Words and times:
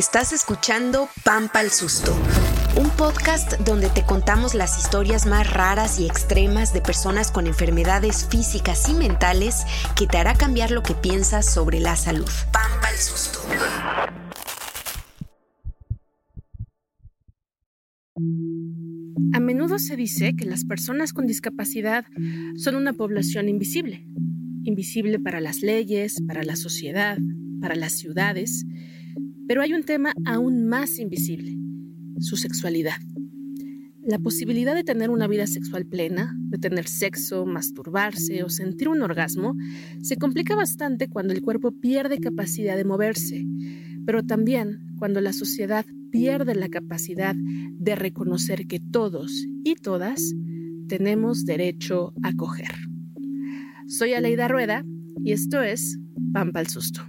Estás 0.00 0.32
escuchando 0.32 1.10
Pampa 1.26 1.60
el 1.60 1.68
Susto, 1.68 2.16
un 2.80 2.88
podcast 2.88 3.60
donde 3.66 3.90
te 3.90 4.02
contamos 4.02 4.54
las 4.54 4.78
historias 4.78 5.26
más 5.26 5.52
raras 5.52 6.00
y 6.00 6.06
extremas 6.06 6.72
de 6.72 6.80
personas 6.80 7.30
con 7.30 7.46
enfermedades 7.46 8.26
físicas 8.26 8.88
y 8.88 8.94
mentales 8.94 9.66
que 9.98 10.06
te 10.06 10.16
hará 10.16 10.32
cambiar 10.32 10.70
lo 10.70 10.82
que 10.82 10.94
piensas 10.94 11.52
sobre 11.52 11.80
la 11.80 11.96
salud. 11.96 12.30
Pampa 12.50 12.88
el 12.90 12.96
Susto. 12.96 13.40
A 19.34 19.40
menudo 19.40 19.78
se 19.78 19.96
dice 19.96 20.32
que 20.34 20.46
las 20.46 20.64
personas 20.64 21.12
con 21.12 21.26
discapacidad 21.26 22.06
son 22.56 22.74
una 22.74 22.94
población 22.94 23.50
invisible, 23.50 24.06
invisible 24.64 25.18
para 25.18 25.42
las 25.42 25.60
leyes, 25.60 26.22
para 26.26 26.42
la 26.42 26.56
sociedad, 26.56 27.18
para 27.60 27.74
las 27.74 27.92
ciudades, 27.98 28.64
pero 29.50 29.62
hay 29.62 29.72
un 29.72 29.82
tema 29.82 30.14
aún 30.26 30.68
más 30.68 31.00
invisible, 31.00 31.58
su 32.20 32.36
sexualidad. 32.36 33.00
La 34.00 34.20
posibilidad 34.20 34.76
de 34.76 34.84
tener 34.84 35.10
una 35.10 35.26
vida 35.26 35.48
sexual 35.48 35.86
plena, 35.86 36.32
de 36.38 36.58
tener 36.58 36.86
sexo, 36.86 37.44
masturbarse 37.46 38.44
o 38.44 38.48
sentir 38.48 38.88
un 38.88 39.02
orgasmo, 39.02 39.56
se 40.02 40.18
complica 40.18 40.54
bastante 40.54 41.08
cuando 41.08 41.34
el 41.34 41.42
cuerpo 41.42 41.72
pierde 41.72 42.20
capacidad 42.20 42.76
de 42.76 42.84
moverse, 42.84 43.44
pero 44.06 44.22
también 44.22 44.94
cuando 45.00 45.20
la 45.20 45.32
sociedad 45.32 45.84
pierde 46.12 46.54
la 46.54 46.68
capacidad 46.68 47.34
de 47.34 47.96
reconocer 47.96 48.68
que 48.68 48.78
todos 48.78 49.48
y 49.64 49.74
todas 49.74 50.32
tenemos 50.86 51.44
derecho 51.44 52.12
a 52.22 52.34
coger. 52.34 52.70
Soy 53.88 54.12
Aleida 54.12 54.46
Rueda 54.46 54.84
y 55.24 55.32
esto 55.32 55.60
es 55.60 55.98
Pampa 56.32 56.60
el 56.60 56.68
Susto. 56.68 57.02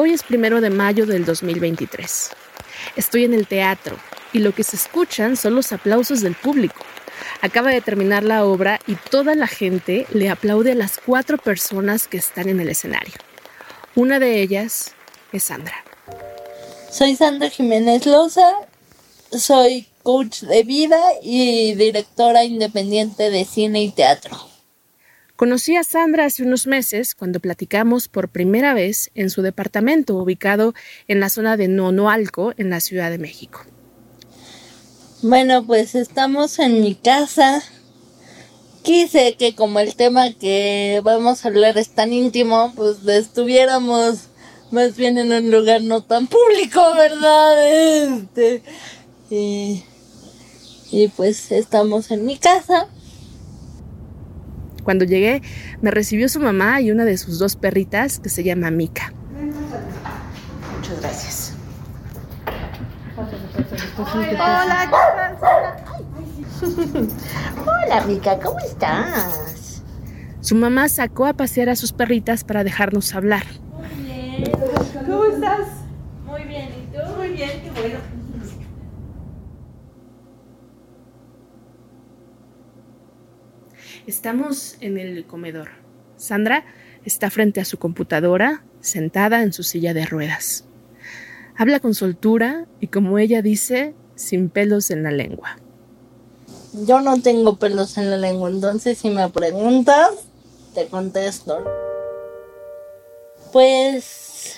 Hoy 0.00 0.12
es 0.12 0.22
primero 0.22 0.60
de 0.60 0.70
mayo 0.70 1.06
del 1.06 1.24
2023. 1.24 2.30
Estoy 2.94 3.24
en 3.24 3.34
el 3.34 3.48
teatro 3.48 3.96
y 4.32 4.38
lo 4.38 4.54
que 4.54 4.62
se 4.62 4.76
escuchan 4.76 5.36
son 5.36 5.56
los 5.56 5.72
aplausos 5.72 6.20
del 6.20 6.36
público. 6.36 6.84
Acaba 7.42 7.72
de 7.72 7.80
terminar 7.80 8.22
la 8.22 8.44
obra 8.44 8.78
y 8.86 8.94
toda 8.94 9.34
la 9.34 9.48
gente 9.48 10.06
le 10.12 10.30
aplaude 10.30 10.70
a 10.70 10.76
las 10.76 10.98
cuatro 11.04 11.36
personas 11.36 12.06
que 12.06 12.16
están 12.16 12.48
en 12.48 12.60
el 12.60 12.68
escenario. 12.68 13.14
Una 13.96 14.20
de 14.20 14.40
ellas 14.40 14.92
es 15.32 15.42
Sandra. 15.42 15.84
Soy 16.92 17.16
Sandra 17.16 17.50
Jiménez 17.50 18.06
Loza, 18.06 18.52
soy 19.32 19.88
coach 20.04 20.42
de 20.42 20.62
vida 20.62 21.00
y 21.24 21.74
directora 21.74 22.44
independiente 22.44 23.30
de 23.30 23.44
cine 23.44 23.82
y 23.82 23.90
teatro. 23.90 24.57
Conocí 25.38 25.76
a 25.76 25.84
Sandra 25.84 26.24
hace 26.24 26.42
unos 26.42 26.66
meses 26.66 27.14
cuando 27.14 27.38
platicamos 27.38 28.08
por 28.08 28.28
primera 28.28 28.74
vez 28.74 29.12
en 29.14 29.30
su 29.30 29.40
departamento 29.40 30.16
ubicado 30.16 30.74
en 31.06 31.20
la 31.20 31.28
zona 31.28 31.56
de 31.56 31.68
Nonoalco, 31.68 32.54
en 32.56 32.70
la 32.70 32.80
Ciudad 32.80 33.08
de 33.08 33.18
México. 33.18 33.60
Bueno, 35.22 35.64
pues 35.64 35.94
estamos 35.94 36.58
en 36.58 36.80
mi 36.80 36.96
casa. 36.96 37.62
Quise 38.82 39.36
que 39.36 39.54
como 39.54 39.78
el 39.78 39.94
tema 39.94 40.32
que 40.32 41.00
vamos 41.04 41.44
a 41.44 41.48
hablar 41.50 41.78
es 41.78 41.90
tan 41.90 42.12
íntimo, 42.12 42.72
pues 42.74 43.06
estuviéramos 43.06 44.22
más 44.72 44.96
bien 44.96 45.18
en 45.18 45.32
un 45.32 45.52
lugar 45.52 45.82
no 45.84 46.02
tan 46.02 46.26
público, 46.26 46.82
¿verdad? 46.96 47.64
Este, 47.64 48.64
y, 49.30 49.84
y 50.90 51.06
pues 51.16 51.52
estamos 51.52 52.10
en 52.10 52.26
mi 52.26 52.38
casa. 52.38 52.88
Cuando 54.88 55.04
llegué, 55.04 55.42
me 55.82 55.90
recibió 55.90 56.30
su 56.30 56.40
mamá 56.40 56.80
y 56.80 56.90
una 56.90 57.04
de 57.04 57.18
sus 57.18 57.38
dos 57.38 57.56
perritas 57.56 58.18
que 58.20 58.30
se 58.30 58.42
llama 58.42 58.70
Mika. 58.70 59.12
Muchas 60.76 61.00
gracias. 61.02 61.54
Hola, 63.98 64.90
Hola, 67.66 68.04
Mika, 68.06 68.38
¿cómo 68.38 68.58
estás? 68.60 69.82
Su 70.40 70.54
mamá 70.54 70.88
sacó 70.88 71.26
a 71.26 71.34
pasear 71.34 71.68
a 71.68 71.76
sus 71.76 71.92
perritas 71.92 72.42
para 72.42 72.64
dejarnos 72.64 73.14
hablar. 73.14 73.44
Muy 73.70 74.04
bien. 74.06 74.52
¿Cómo 75.06 75.24
estás? 75.26 75.68
Muy 76.24 76.44
bien, 76.44 76.68
¿y 76.68 76.96
tú? 76.96 77.14
Muy 77.14 77.28
bien, 77.28 77.60
qué 77.62 77.70
bueno. 77.78 78.17
Estamos 84.08 84.76
en 84.80 84.96
el 84.96 85.26
comedor. 85.26 85.68
Sandra 86.16 86.64
está 87.04 87.28
frente 87.28 87.60
a 87.60 87.66
su 87.66 87.78
computadora, 87.78 88.64
sentada 88.80 89.42
en 89.42 89.52
su 89.52 89.62
silla 89.62 89.92
de 89.92 90.06
ruedas. 90.06 90.64
Habla 91.58 91.78
con 91.78 91.94
soltura 91.94 92.64
y, 92.80 92.86
como 92.86 93.18
ella 93.18 93.42
dice, 93.42 93.94
sin 94.14 94.48
pelos 94.48 94.90
en 94.90 95.02
la 95.02 95.10
lengua. 95.10 95.58
Yo 96.86 97.02
no 97.02 97.20
tengo 97.20 97.58
pelos 97.58 97.98
en 97.98 98.08
la 98.08 98.16
lengua, 98.16 98.48
entonces 98.48 98.96
si 98.96 99.10
me 99.10 99.28
preguntas, 99.28 100.08
te 100.74 100.86
contesto. 100.86 101.62
Pues 103.52 104.54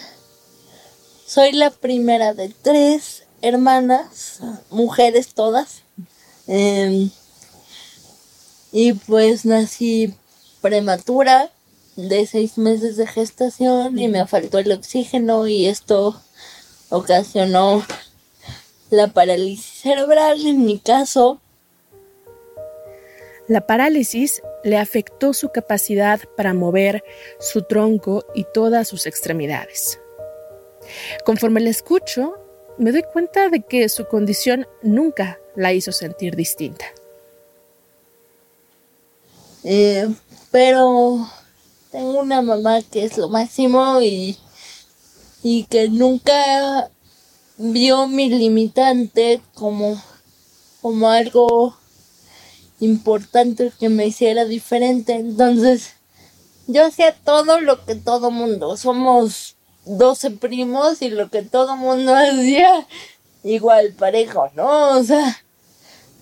soy 1.26 1.50
la 1.50 1.70
primera 1.70 2.34
de 2.34 2.54
tres 2.62 3.24
hermanas, 3.42 4.42
mujeres 4.70 5.34
todas. 5.34 5.82
Eh, 6.46 7.10
y 8.72 8.92
pues 8.92 9.44
nací 9.44 10.14
prematura 10.60 11.50
de 11.96 12.26
seis 12.26 12.58
meses 12.58 12.96
de 12.96 13.06
gestación 13.06 13.98
y 13.98 14.08
me 14.08 14.26
faltó 14.26 14.58
el 14.58 14.72
oxígeno 14.72 15.46
y 15.46 15.66
esto 15.66 16.20
ocasionó 16.88 17.84
la 18.90 19.08
parálisis 19.08 19.82
cerebral 19.82 20.44
en 20.46 20.64
mi 20.64 20.78
caso. 20.78 21.40
La 23.48 23.66
parálisis 23.66 24.42
le 24.62 24.78
afectó 24.78 25.32
su 25.32 25.48
capacidad 25.48 26.20
para 26.36 26.54
mover 26.54 27.02
su 27.40 27.62
tronco 27.62 28.24
y 28.34 28.46
todas 28.54 28.86
sus 28.86 29.06
extremidades. 29.06 29.98
Conforme 31.24 31.60
la 31.60 31.70
escucho, 31.70 32.34
me 32.78 32.92
doy 32.92 33.02
cuenta 33.02 33.48
de 33.48 33.62
que 33.62 33.88
su 33.88 34.06
condición 34.06 34.66
nunca 34.82 35.40
la 35.56 35.72
hizo 35.72 35.92
sentir 35.92 36.36
distinta. 36.36 36.86
Eh, 39.64 40.08
pero 40.50 41.28
tengo 41.90 42.20
una 42.20 42.42
mamá 42.42 42.80
que 42.82 43.04
es 43.04 43.18
lo 43.18 43.28
máximo 43.28 44.00
y, 44.00 44.38
y 45.42 45.64
que 45.64 45.88
nunca 45.88 46.90
vio 47.56 48.06
mi 48.06 48.28
limitante 48.30 49.42
como, 49.54 50.00
como 50.80 51.10
algo 51.10 51.76
importante 52.80 53.72
que 53.78 53.88
me 53.88 54.06
hiciera 54.06 54.44
diferente. 54.44 55.14
Entonces, 55.14 55.92
yo 56.66 56.86
hacía 56.86 57.14
todo 57.14 57.60
lo 57.60 57.84
que 57.84 57.94
todo 57.94 58.30
mundo. 58.30 58.76
Somos 58.76 59.56
12 59.84 60.32
primos 60.32 61.02
y 61.02 61.10
lo 61.10 61.28
que 61.30 61.42
todo 61.42 61.76
mundo 61.76 62.14
hacía 62.16 62.86
igual 63.42 63.92
parejo, 63.92 64.50
¿no? 64.54 64.98
O 64.98 65.04
sea, 65.04 65.42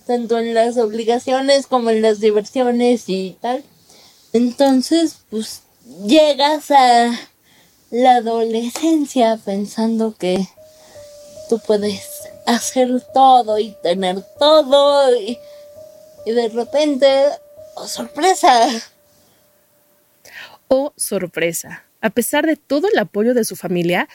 tanto 0.08 0.38
en 0.38 0.54
las 0.54 0.78
obligaciones 0.78 1.66
como 1.66 1.91
en 1.91 2.00
las 2.00 2.19
diversiones 2.19 3.04
y 3.08 3.36
tal. 3.42 3.62
Entonces, 4.32 5.19
pues 5.28 5.60
llegas 6.06 6.70
a 6.70 7.12
la 7.91 8.16
adolescencia 8.16 9.38
pensando 9.44 10.16
que 10.16 10.48
tú 11.50 11.60
puedes 11.60 12.00
hacer 12.46 12.88
todo 13.12 13.58
y 13.58 13.76
tener 13.82 14.22
todo 14.38 15.14
y, 15.14 15.38
y 16.25 16.32
de 16.32 16.49
repente, 16.49 17.26
oh 17.75 17.87
sorpresa. 17.87 18.66
Oh, 20.69 20.94
sorpresa. 20.96 21.84
A 22.00 22.08
pesar 22.08 22.46
de 22.46 22.56
todo 22.56 22.88
el 22.88 22.99
apoyo 22.99 23.34
de 23.34 23.44
su 23.44 23.56
familia, 23.56 24.08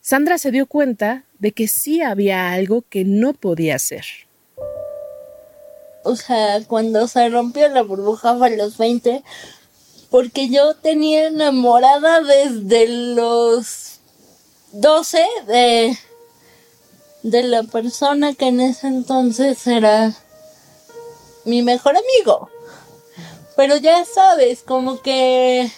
Sandra 0.00 0.38
se 0.38 0.52
dio 0.52 0.66
cuenta 0.66 1.24
de 1.40 1.50
que 1.50 1.66
sí 1.66 2.02
había 2.02 2.52
algo 2.52 2.82
que 2.88 3.04
no 3.04 3.32
podía 3.32 3.74
hacer 3.74 4.04
o 6.02 6.16
sea, 6.16 6.62
cuando 6.66 7.06
se 7.08 7.28
rompió 7.28 7.68
la 7.68 7.82
burbuja 7.82 8.36
fue 8.36 8.48
a 8.48 8.56
los 8.56 8.76
20, 8.78 9.22
porque 10.10 10.48
yo 10.48 10.74
tenía 10.74 11.26
enamorada 11.26 12.20
desde 12.22 12.88
los 12.88 14.00
12 14.72 15.24
de, 15.46 15.98
de 17.22 17.42
la 17.42 17.62
persona 17.64 18.34
que 18.34 18.48
en 18.48 18.60
ese 18.60 18.86
entonces 18.86 19.66
era 19.66 20.14
mi 21.44 21.62
mejor 21.62 21.96
amigo. 21.96 22.50
Pero 23.56 23.76
ya 23.76 24.04
sabes, 24.04 24.62
como 24.62 25.00
que 25.02 25.70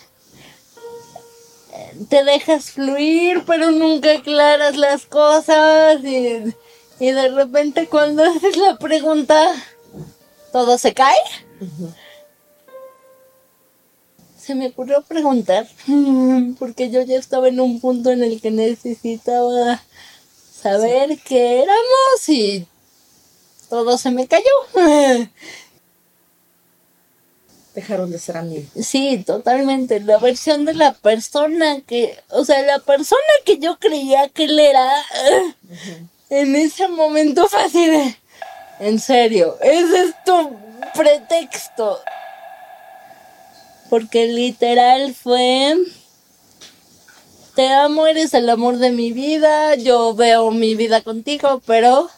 te 2.09 2.25
dejas 2.25 2.71
fluir, 2.71 3.43
pero 3.47 3.71
nunca 3.71 4.13
aclaras 4.13 4.77
las 4.77 5.07
cosas 5.07 6.03
y, 6.05 6.55
Y 7.01 7.11
de 7.11 7.29
repente 7.31 7.89
cuando 7.89 8.23
haces 8.23 8.57
la 8.57 8.77
pregunta, 8.79 9.53
¿todo 10.53 10.79
se 10.79 10.95
cae? 10.95 11.17
Se 14.39 14.55
me 14.55 14.69
ocurrió 14.69 15.03
preguntar, 15.03 15.67
porque 16.59 16.91
yo 16.91 17.03
ya 17.03 17.17
estaba 17.17 17.49
en 17.49 17.61
un 17.61 17.81
punto 17.81 18.11
en 18.11 18.23
el 18.23 18.41
que 18.41 18.51
necesitaba 18.51 19.83
saber 20.63 21.19
qué 21.25 21.63
éramos 21.63 22.29
y 22.29 22.67
todo 23.69 23.97
se 23.99 24.11
me 24.11 24.27
cayó. 24.27 24.45
Dejaron 27.75 28.11
de 28.11 28.19
ser 28.19 28.37
amigos. 28.37 28.69
Sí, 28.85 29.23
totalmente. 29.27 29.99
La 30.01 30.19
versión 30.19 30.67
de 30.67 30.75
la 30.75 30.93
persona 30.93 31.81
que, 31.81 32.19
o 32.29 32.45
sea, 32.45 32.61
la 32.63 32.81
persona 32.81 33.23
que 33.47 33.59
yo 33.59 33.79
creía 33.79 34.29
que 34.29 34.45
él 34.45 34.59
era, 34.59 35.03
en 36.29 36.55
ese 36.55 36.89
momento 36.89 37.49
fue 37.49 37.63
así 37.63 37.87
de, 37.87 38.15
en 38.81 38.99
serio, 38.99 39.57
ese 39.61 40.05
es 40.05 40.15
tu 40.25 40.57
pretexto. 40.95 41.99
Porque 43.91 44.27
literal 44.27 45.15
fue, 45.15 45.77
te 47.55 47.69
amo, 47.69 48.07
eres 48.07 48.33
el 48.35 48.49
amor 48.49 48.79
de 48.79 48.91
mi 48.91 49.13
vida, 49.13 49.75
yo 49.75 50.15
veo 50.15 50.51
mi 50.51 50.75
vida 50.75 51.03
contigo, 51.03 51.61
pero 51.67 52.09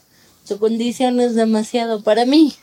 tu 0.46 0.58
condición 0.58 1.20
es 1.20 1.34
demasiado 1.34 2.02
para 2.02 2.24
mí. 2.24 2.54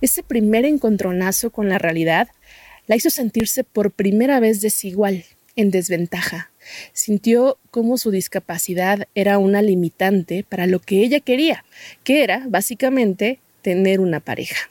Ese 0.00 0.22
primer 0.22 0.64
encontronazo 0.64 1.50
con 1.50 1.68
la 1.68 1.78
realidad 1.78 2.28
la 2.86 2.96
hizo 2.96 3.10
sentirse 3.10 3.64
por 3.64 3.90
primera 3.90 4.40
vez 4.40 4.60
desigual, 4.60 5.24
en 5.56 5.70
desventaja. 5.70 6.50
Sintió 6.92 7.58
cómo 7.70 7.98
su 7.98 8.10
discapacidad 8.10 9.06
era 9.14 9.38
una 9.38 9.62
limitante 9.62 10.44
para 10.48 10.66
lo 10.66 10.80
que 10.80 11.02
ella 11.02 11.20
quería, 11.20 11.64
que 12.04 12.22
era 12.22 12.44
básicamente 12.48 13.40
tener 13.62 14.00
una 14.00 14.20
pareja. 14.20 14.70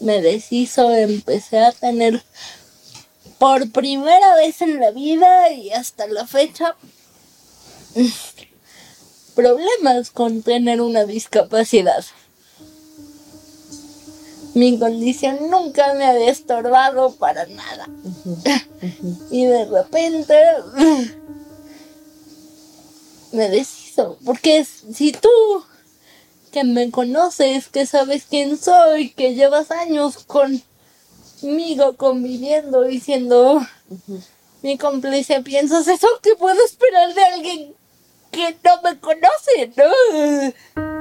Me 0.00 0.20
deshizo, 0.20 0.94
empecé 0.94 1.58
a 1.58 1.72
tener 1.72 2.22
por 3.38 3.70
primera 3.70 4.34
vez 4.36 4.60
en 4.62 4.80
la 4.80 4.90
vida 4.90 5.50
y 5.52 5.70
hasta 5.70 6.06
la 6.06 6.26
fecha 6.26 6.76
problemas 9.34 10.10
con 10.10 10.42
tener 10.42 10.80
una 10.80 11.04
discapacidad. 11.04 12.04
Mi 14.56 14.78
condición 14.78 15.50
nunca 15.50 15.92
me 15.92 16.06
había 16.06 16.30
estorbado 16.30 17.14
para 17.16 17.44
nada. 17.44 17.90
Y 19.30 19.44
de 19.44 19.66
repente 19.66 20.34
me 23.32 23.50
deshizo. 23.50 24.16
Porque 24.24 24.64
si 24.64 25.12
tú 25.12 25.28
que 26.52 26.64
me 26.64 26.90
conoces, 26.90 27.68
que 27.68 27.84
sabes 27.84 28.24
quién 28.30 28.56
soy, 28.56 29.10
que 29.10 29.34
llevas 29.34 29.70
años 29.70 30.24
conmigo 30.24 31.98
conviviendo, 31.98 32.84
diciendo 32.84 33.60
mi 34.62 34.78
cómplice, 34.78 35.42
piensas 35.42 35.86
eso 35.86 36.08
que 36.22 36.34
puedo 36.34 36.64
esperar 36.64 37.12
de 37.12 37.24
alguien 37.24 37.74
que 38.30 38.56
no 38.64 38.80
me 38.82 38.98
conoce, 39.00 39.70
¿no? 39.76 40.95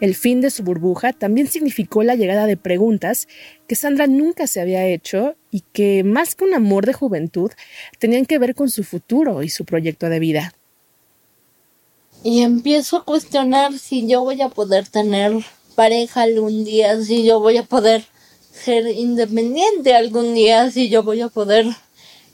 El 0.00 0.14
fin 0.14 0.40
de 0.40 0.50
su 0.50 0.62
burbuja 0.62 1.12
también 1.12 1.46
significó 1.48 2.02
la 2.02 2.14
llegada 2.14 2.46
de 2.46 2.56
preguntas 2.56 3.28
que 3.66 3.76
Sandra 3.76 4.06
nunca 4.06 4.46
se 4.46 4.60
había 4.60 4.86
hecho 4.86 5.36
y 5.50 5.62
que, 5.72 6.04
más 6.04 6.34
que 6.34 6.44
un 6.44 6.54
amor 6.54 6.86
de 6.86 6.94
juventud, 6.94 7.50
tenían 7.98 8.24
que 8.24 8.38
ver 8.38 8.54
con 8.54 8.70
su 8.70 8.82
futuro 8.82 9.42
y 9.42 9.50
su 9.50 9.66
proyecto 9.66 10.08
de 10.08 10.18
vida. 10.18 10.54
Y 12.22 12.42
empiezo 12.42 12.98
a 12.98 13.04
cuestionar 13.04 13.78
si 13.78 14.06
yo 14.06 14.22
voy 14.22 14.40
a 14.40 14.48
poder 14.48 14.88
tener 14.88 15.32
pareja 15.74 16.22
algún 16.22 16.64
día, 16.64 17.02
si 17.02 17.24
yo 17.24 17.40
voy 17.40 17.58
a 17.58 17.62
poder 17.62 18.04
ser 18.52 18.86
independiente 18.86 19.94
algún 19.94 20.34
día, 20.34 20.70
si 20.70 20.88
yo 20.88 21.02
voy 21.02 21.20
a 21.20 21.28
poder... 21.28 21.66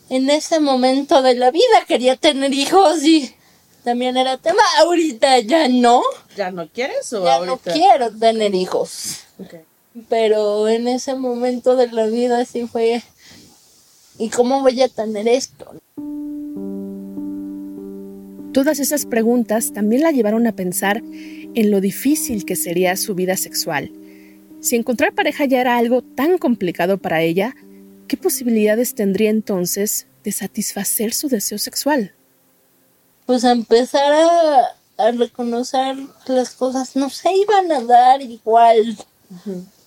En 0.09 0.31
ese 0.31 0.61
momento 0.61 1.21
de 1.21 1.35
la 1.35 1.51
vida 1.51 1.85
quería 1.89 2.15
tener 2.15 2.55
hijos 2.55 3.03
y 3.03 3.35
también 3.83 4.17
era 4.17 4.37
tema. 4.37 4.63
Ahorita 4.79 5.41
ya 5.41 5.67
no. 5.67 6.01
¿Ya 6.37 6.51
no 6.51 6.69
quieres 6.69 7.13
o 7.13 7.25
Ya 7.25 7.37
ahorita? 7.37 7.71
no 7.71 7.73
quiero 7.73 8.11
tener 8.11 8.55
hijos. 8.55 9.21
Pero 10.09 10.69
en 10.69 10.89
ese 10.89 11.15
momento 11.15 11.77
de 11.77 11.91
la 11.91 12.07
vida 12.07 12.45
sí 12.45 12.67
fue. 12.67 13.03
¿Y 14.19 14.29
cómo 14.29 14.61
voy 14.63 14.81
a 14.83 14.89
tener 14.89 15.27
esto? 15.29 15.75
Todas 18.53 18.79
esas 18.79 19.05
preguntas 19.05 19.73
también 19.73 20.03
la 20.03 20.13
llevaron 20.13 20.47
a 20.47 20.53
pensar 20.53 21.03
en 21.03 21.71
lo 21.71 21.81
difícil 21.81 22.45
que 22.47 22.57
sería 22.57 22.97
su 22.97 23.15
vida 23.15 23.37
sexual. 23.37 23.93
Si 24.61 24.77
encontrar 24.77 25.15
pareja 25.15 25.45
ya 25.45 25.61
era 25.61 25.77
algo 25.77 26.03
tan 26.03 26.39
complicado 26.39 26.97
para 26.99 27.21
ella, 27.23 27.55
¿qué 28.09 28.17
posibilidades 28.17 28.95
tendría 28.95 29.31
entonces 29.31 30.07
de 30.25 30.33
satisfacer 30.33 31.13
su 31.13 31.29
deseo 31.29 31.59
sexual? 31.59 32.15
Pues 33.27 33.45
empezar 33.45 34.13
a, 34.13 34.77
a 34.99 35.11
reconocer 35.11 35.97
las 36.27 36.51
cosas 36.55 36.97
no 36.97 37.11
se 37.11 37.33
iban 37.33 37.71
a 37.73 37.81
dar 37.81 38.23
igual 38.23 38.97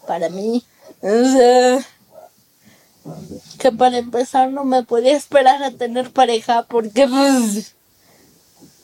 para 0.08 0.30
mí. 0.30 0.64
O 1.02 1.24
sea, 1.26 1.86
que 3.58 3.72
para 3.72 3.98
empezar 3.98 4.52
no 4.52 4.64
me 4.66 4.84
podía 4.84 5.16
esperar 5.16 5.64
a 5.64 5.72
tener 5.72 6.12
pareja 6.12 6.64
porque 6.64 7.08
pues... 7.08 7.76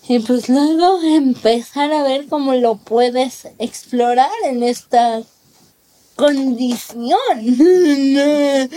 Y 0.08 0.20
pues 0.20 0.50
luego 0.50 1.02
empezar 1.02 1.92
a 1.92 2.04
ver 2.04 2.28
cómo 2.28 2.54
lo 2.54 2.76
puedes 2.76 3.48
explorar 3.58 4.30
en 4.44 4.62
esta 4.62 5.24
condición. 6.16 7.10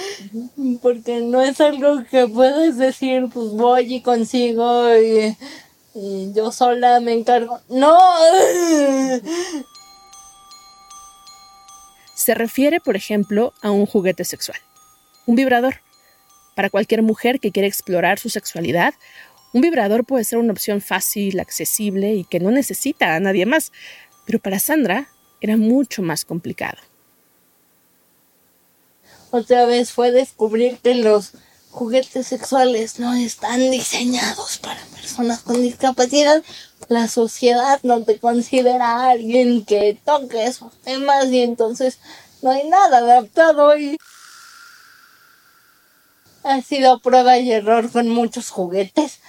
Porque 0.82 1.20
no 1.20 1.42
es 1.42 1.60
algo 1.60 2.02
que 2.10 2.26
puedes 2.28 2.78
decir, 2.78 3.28
pues 3.32 3.48
voy 3.50 3.96
y 3.96 4.00
consigo 4.00 4.96
y, 4.96 5.36
y 5.94 6.32
yo 6.32 6.52
sola 6.52 7.00
me 7.00 7.12
encargo. 7.12 7.60
No. 7.68 7.98
Se 12.14 12.34
refiere, 12.34 12.80
por 12.80 12.96
ejemplo, 12.96 13.54
a 13.62 13.70
un 13.70 13.86
juguete 13.86 14.24
sexual, 14.24 14.58
un 15.26 15.36
vibrador. 15.36 15.76
Para 16.54 16.70
cualquier 16.70 17.02
mujer 17.02 17.38
que 17.38 17.52
quiera 17.52 17.68
explorar 17.68 18.18
su 18.18 18.28
sexualidad, 18.30 18.94
un 19.52 19.60
vibrador 19.60 20.04
puede 20.04 20.24
ser 20.24 20.38
una 20.38 20.52
opción 20.52 20.80
fácil, 20.80 21.40
accesible 21.40 22.14
y 22.14 22.24
que 22.24 22.40
no 22.40 22.50
necesita 22.50 23.14
a 23.14 23.20
nadie 23.20 23.46
más. 23.46 23.72
Pero 24.26 24.40
para 24.40 24.58
Sandra 24.58 25.08
era 25.40 25.56
mucho 25.56 26.02
más 26.02 26.24
complicado. 26.24 26.78
Otra 29.30 29.66
vez 29.66 29.92
fue 29.92 30.10
descubrir 30.10 30.78
que 30.78 30.94
los 30.94 31.32
juguetes 31.70 32.26
sexuales 32.26 32.98
no 32.98 33.14
están 33.14 33.70
diseñados 33.70 34.58
para 34.58 34.80
personas 34.94 35.40
con 35.40 35.60
discapacidad. 35.62 36.42
La 36.88 37.08
sociedad 37.08 37.80
no 37.82 38.02
te 38.04 38.18
considera 38.18 39.10
alguien 39.10 39.64
que 39.64 39.98
toque 40.04 40.44
esos 40.44 40.72
temas 40.80 41.26
y 41.26 41.42
entonces 41.42 41.98
no 42.42 42.50
hay 42.50 42.68
nada 42.68 42.98
adaptado 42.98 43.76
y 43.76 43.98
ha 46.44 46.62
sido 46.62 47.00
prueba 47.00 47.38
y 47.38 47.52
error 47.52 47.90
con 47.90 48.08
muchos 48.08 48.50
juguetes. 48.50 49.20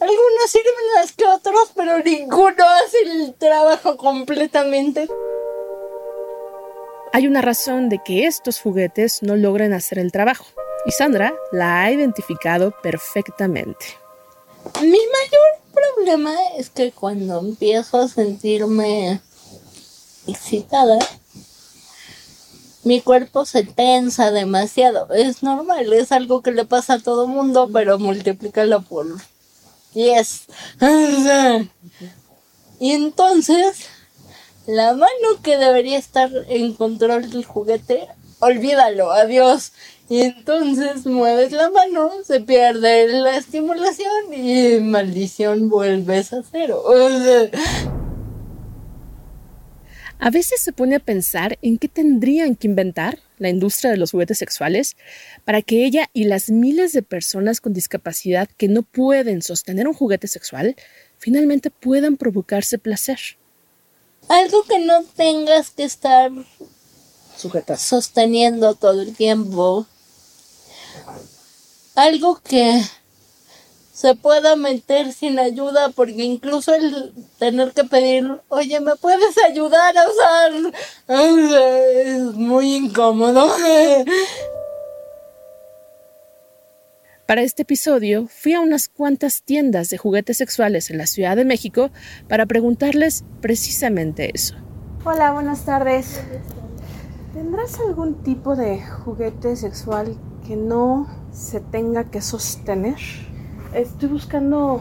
Algunos 0.00 0.50
sirven 0.50 0.74
más 0.94 1.12
que 1.12 1.26
otros, 1.26 1.72
pero 1.74 1.98
ninguno 1.98 2.64
hace 2.64 3.02
el 3.02 3.34
trabajo 3.34 3.96
completamente. 3.96 5.08
Hay 7.12 7.26
una 7.26 7.42
razón 7.42 7.88
de 7.88 7.98
que 8.04 8.26
estos 8.26 8.60
juguetes 8.60 9.22
no 9.22 9.34
logren 9.34 9.72
hacer 9.72 9.98
el 9.98 10.12
trabajo, 10.12 10.46
y 10.88 10.90
Sandra 10.90 11.34
la 11.52 11.82
ha 11.82 11.92
identificado 11.92 12.70
perfectamente. 12.82 13.84
Mi 14.80 14.88
mayor 14.88 15.60
problema 15.74 16.34
es 16.56 16.70
que 16.70 16.92
cuando 16.92 17.40
empiezo 17.40 17.98
a 17.98 18.08
sentirme 18.08 19.20
excitada, 20.26 20.98
mi 22.84 23.02
cuerpo 23.02 23.44
se 23.44 23.64
tensa 23.64 24.30
demasiado. 24.30 25.12
Es 25.12 25.42
normal, 25.42 25.92
es 25.92 26.10
algo 26.10 26.40
que 26.40 26.52
le 26.52 26.64
pasa 26.64 26.94
a 26.94 26.98
todo 27.00 27.26
mundo, 27.26 27.68
pero 27.70 27.98
multiplícalo 27.98 28.80
por 28.82 29.06
10. 29.94 30.46
Y 32.80 32.92
entonces, 32.92 33.86
la 34.66 34.92
mano 34.92 35.42
que 35.42 35.56
debería 35.56 35.98
estar 35.98 36.30
en 36.46 36.74
control 36.74 37.28
del 37.28 37.44
juguete, 37.44 38.06
olvídalo, 38.38 39.10
adiós. 39.10 39.72
Y 40.10 40.22
entonces 40.22 41.04
mueves 41.04 41.52
la 41.52 41.70
mano, 41.70 42.10
se 42.24 42.40
pierde 42.40 43.08
la 43.08 43.36
estimulación 43.36 44.32
y 44.32 44.80
maldición 44.80 45.68
vuelves 45.68 46.32
a 46.32 46.42
cero. 46.50 46.82
O 46.82 47.08
sea, 47.10 47.50
A 50.18 50.30
veces 50.30 50.60
se 50.60 50.72
pone 50.72 50.96
a 50.96 51.00
pensar 51.00 51.58
en 51.62 51.78
qué 51.78 51.86
tendrían 51.88 52.56
que 52.56 52.66
inventar 52.66 53.18
la 53.38 53.50
industria 53.50 53.90
de 53.92 53.98
los 53.98 54.10
juguetes 54.10 54.38
sexuales 54.38 54.96
para 55.44 55.62
que 55.62 55.84
ella 55.84 56.10
y 56.12 56.24
las 56.24 56.50
miles 56.50 56.92
de 56.92 57.02
personas 57.02 57.60
con 57.60 57.72
discapacidad 57.72 58.48
que 58.56 58.66
no 58.66 58.82
pueden 58.82 59.42
sostener 59.42 59.86
un 59.86 59.94
juguete 59.94 60.26
sexual 60.26 60.74
finalmente 61.18 61.70
puedan 61.70 62.16
provocarse 62.16 62.78
placer. 62.78 63.18
Algo 64.28 64.64
que 64.64 64.80
no 64.80 65.04
tengas 65.04 65.70
que 65.70 65.84
estar 65.84 66.32
Sujetas. 67.36 67.80
sosteniendo 67.80 68.74
todo 68.74 69.02
el 69.02 69.14
tiempo. 69.14 69.86
Algo 71.98 72.38
que 72.44 72.80
se 73.92 74.14
pueda 74.14 74.54
meter 74.54 75.12
sin 75.12 75.36
ayuda, 75.40 75.88
porque 75.88 76.22
incluso 76.22 76.72
el 76.72 77.12
tener 77.40 77.72
que 77.72 77.82
pedir, 77.82 78.40
oye, 78.46 78.78
¿me 78.78 78.94
puedes 78.94 79.36
ayudar 79.44 79.96
a 79.98 80.04
usar? 80.08 80.52
Es 81.08 82.22
muy 82.34 82.76
incómodo. 82.76 83.48
Para 87.26 87.42
este 87.42 87.62
episodio 87.62 88.28
fui 88.28 88.54
a 88.54 88.60
unas 88.60 88.88
cuantas 88.88 89.42
tiendas 89.42 89.90
de 89.90 89.98
juguetes 89.98 90.36
sexuales 90.36 90.90
en 90.90 90.98
la 90.98 91.06
Ciudad 91.08 91.34
de 91.34 91.44
México 91.44 91.90
para 92.28 92.46
preguntarles 92.46 93.24
precisamente 93.40 94.30
eso. 94.32 94.54
Hola, 95.04 95.32
buenas 95.32 95.64
tardes. 95.64 96.20
¿Tendrás 97.34 97.76
algún 97.80 98.22
tipo 98.22 98.54
de 98.54 98.80
juguete 98.86 99.56
sexual 99.56 100.16
que 100.46 100.54
no 100.54 101.27
se 101.38 101.60
tenga 101.60 102.04
que 102.04 102.20
sostener? 102.20 102.98
Estoy 103.72 104.08
buscando 104.08 104.80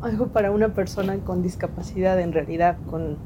algo 0.00 0.28
para 0.28 0.50
una 0.50 0.72
persona 0.72 1.18
con 1.18 1.42
discapacidad, 1.42 2.18
en 2.18 2.32
realidad, 2.32 2.78
con 2.88 3.18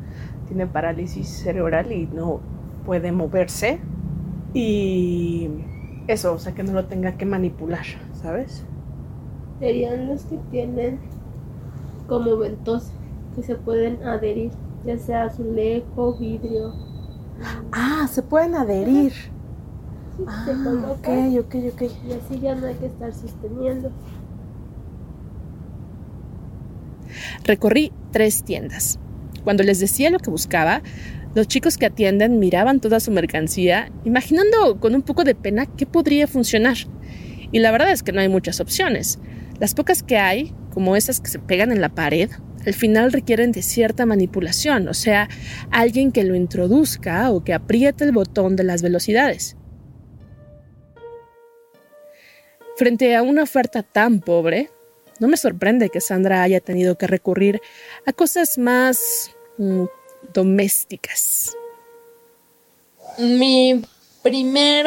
tiene 0.49 0.66
parálisis 0.66 1.28
cerebral 1.28 1.93
y 1.93 2.07
no 2.07 2.40
puede 2.85 3.12
moverse. 3.12 3.78
Y 4.52 5.49
eso, 6.09 6.35
o 6.35 6.38
sea, 6.38 6.52
que 6.54 6.64
no 6.64 6.73
lo 6.73 6.87
tenga 6.87 7.12
que 7.16 7.26
manipular, 7.26 7.85
¿sabes? 8.21 8.64
serían 9.61 10.09
los 10.09 10.25
que 10.25 10.37
tienen 10.50 10.99
como 12.09 12.37
ventosa, 12.37 12.93
que 13.35 13.43
se 13.43 13.54
pueden 13.54 14.02
adherir, 14.02 14.50
ya 14.85 14.99
sea 14.99 15.25
azulejo, 15.25 16.16
vidrio. 16.19 16.75
Ah, 17.73 18.07
se 18.11 18.23
pueden 18.23 18.54
adherir. 18.57 19.12
Ah, 20.26 20.44
se 20.47 20.52
ok, 20.52 21.44
ok, 21.44 21.54
ok. 21.73 21.83
y 22.09 22.12
así 22.12 22.40
ya 22.40 22.54
no 22.54 22.66
hay 22.66 22.75
que 22.75 22.87
estar 22.87 23.12
sosteniendo. 23.12 23.90
Recorrí 27.44 27.92
tres 28.12 28.44
tiendas. 28.44 28.99
Cuando 29.42 29.62
les 29.62 29.80
decía 29.80 30.11
lo 30.11 30.18
que 30.18 30.30
buscaba, 30.30 30.83
los 31.35 31.49
chicos 31.49 31.76
que 31.76 31.87
atienden 31.87 32.38
miraban 32.38 32.80
toda 32.80 33.00
su 33.00 33.11
mercancía, 33.11 33.90
imaginando 34.04 34.78
con 34.78 34.94
un 34.94 35.02
poco 35.02 35.25
de 35.25 35.35
pena 35.35 35.66
qué 35.66 35.85
podría 35.85 36.26
funcionar. 36.26 36.76
Y 37.50 37.59
la 37.59 37.73
verdad 37.73 37.90
es 37.90 38.02
que 38.02 38.12
no 38.12 38.21
hay 38.21 38.28
muchas 38.28 38.61
opciones. 38.61 39.18
Las 39.59 39.75
pocas 39.75 40.02
que 40.02 40.16
hay, 40.16 40.54
como 40.73 40.97
esas 40.97 41.21
que 41.21 41.30
se 41.30 41.38
pegan 41.38 41.73
en 41.73 41.80
la 41.80 41.88
pared, 41.88 42.30
al 42.64 42.75
final 42.75 43.12
requieren 43.12 43.52
de 43.52 43.62
cierta 43.62 44.06
manipulación, 44.06 44.88
o 44.88 44.94
sea, 44.94 45.28
alguien 45.71 46.12
que 46.12 46.25
lo 46.25 46.35
introduzca 46.35 47.30
o 47.30 47.44
que 47.44 47.52
apriete 47.52 48.04
el 48.04 48.12
botón 48.12 48.56
de 48.56 48.64
las 48.64 48.80
velocidades. 48.80 49.56
Frente 52.76 53.14
a 53.14 53.23
una 53.23 53.45
oferta 53.45 53.83
tan 53.83 54.21
pobre, 54.21 54.71
no 55.21 55.28
me 55.28 55.37
sorprende 55.37 55.90
que 55.90 56.00
Sandra 56.00 56.43
haya 56.43 56.61
tenido 56.61 56.99
que 56.99 57.07
recurrir 57.07 57.61
a 58.04 58.12
cosas 58.12 58.59
más 58.59 59.31
mm, 59.59 59.85
domésticas. 60.33 61.57
Mi 63.19 63.81
primer 64.23 64.87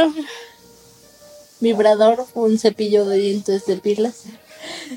vibrador 1.60 2.26
un 2.34 2.60
cepillo 2.60 3.06
de 3.06 3.18
dientes 3.18 3.66
de 3.66 3.78
pilas. 3.78 4.24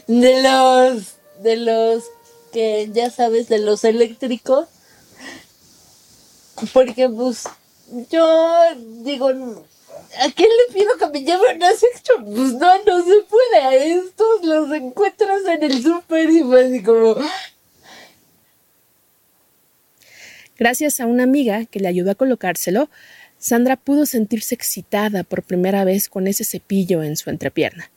De 0.06 0.42
los, 0.42 1.14
de 1.42 1.56
los 1.56 2.04
que 2.52 2.90
ya 2.92 3.10
sabes, 3.10 3.48
de 3.48 3.58
los 3.58 3.84
eléctricos. 3.84 4.68
Porque 6.72 7.08
pues 7.08 7.44
yo 8.10 8.62
digo, 9.02 9.30
¿a 10.18 10.30
quién 10.30 10.48
le 10.48 10.74
pido 10.74 10.96
que 10.98 11.06
me 11.08 11.24
lleve 11.24 11.54
una 11.54 11.70
sexo? 11.72 12.14
Pues 12.24 12.54
no, 12.54 12.84
no 12.84 13.04
se 13.04 13.22
puede. 13.28 13.62
A 13.62 13.74
estos 13.74 14.44
los 14.44 14.72
encuentras 14.72 15.42
en 15.46 15.62
el 15.62 15.82
súper 15.82 16.30
y 16.30 16.42
fue 16.42 16.66
así 16.66 16.82
como... 16.82 17.16
Gracias 20.58 21.00
a 21.00 21.06
una 21.06 21.22
amiga 21.22 21.64
que 21.64 21.80
le 21.80 21.88
ayudó 21.88 22.10
a 22.10 22.14
colocárselo, 22.14 22.90
Sandra 23.38 23.76
pudo 23.76 24.04
sentirse 24.04 24.54
excitada 24.54 25.24
por 25.24 25.42
primera 25.42 25.84
vez 25.84 26.10
con 26.10 26.26
ese 26.26 26.44
cepillo 26.44 27.02
en 27.02 27.16
su 27.16 27.30
entrepierna. 27.30 27.90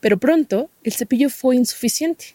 Pero 0.00 0.16
pronto 0.16 0.70
el 0.84 0.94
cepillo 0.94 1.28
fue 1.28 1.56
insuficiente. 1.56 2.34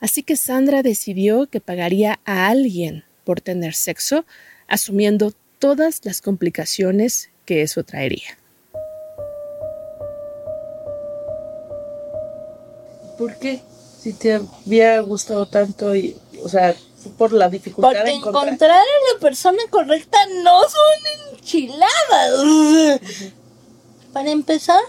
Así 0.00 0.24
que 0.24 0.36
Sandra 0.36 0.82
decidió 0.82 1.46
que 1.46 1.60
pagaría 1.60 2.18
a 2.24 2.48
alguien 2.48 3.04
por 3.22 3.40
tener 3.40 3.74
sexo, 3.74 4.24
asumiendo 4.66 5.32
todas 5.60 6.00
las 6.04 6.20
complicaciones 6.20 7.30
que 7.44 7.62
eso 7.62 7.82
traería. 7.84 8.38
¿Por 13.18 13.36
qué? 13.36 13.62
Si 14.00 14.12
te 14.12 14.34
había 14.34 15.00
gustado 15.00 15.46
tanto 15.46 15.94
y, 15.94 16.16
o 16.42 16.48
sea, 16.48 16.74
por 17.16 17.32
la 17.32 17.48
dificultad 17.48 17.90
Porque 17.90 18.04
de 18.04 18.16
encontrar. 18.16 18.46
encontrar 18.48 18.70
a 18.72 19.14
la 19.14 19.20
persona 19.20 19.62
correcta 19.70 20.18
no 20.42 20.60
son 20.62 21.34
enchiladas. 21.38 23.00
Para 24.12 24.30
empezar, 24.30 24.80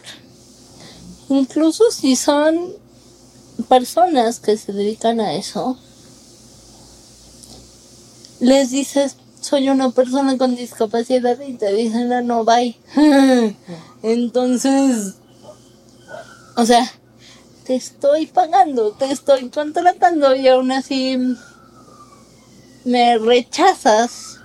incluso 1.29 1.91
si 1.91 2.15
son 2.15 2.73
personas 3.69 4.39
que 4.39 4.57
se 4.57 4.71
dedican 4.73 5.19
a 5.19 5.33
eso, 5.33 5.77
les 8.39 8.69
dices, 8.69 9.17
soy 9.45 9.69
una 9.69 9.91
persona 9.91 10.37
con 10.37 10.55
discapacidad 10.55 11.39
y 11.39 11.53
te 11.53 11.71
dicen, 11.71 12.09
no, 12.09 12.21
no, 12.21 12.43
bye. 12.43 12.75
Entonces, 14.03 15.15
o 16.57 16.65
sea, 16.65 16.91
te 17.63 17.75
estoy 17.75 18.25
pagando, 18.25 18.91
te 18.93 19.11
estoy 19.11 19.49
contratando 19.49 20.35
y 20.35 20.47
aún 20.47 20.71
así 20.71 21.17
me 22.85 23.17
rechazas. 23.19 24.39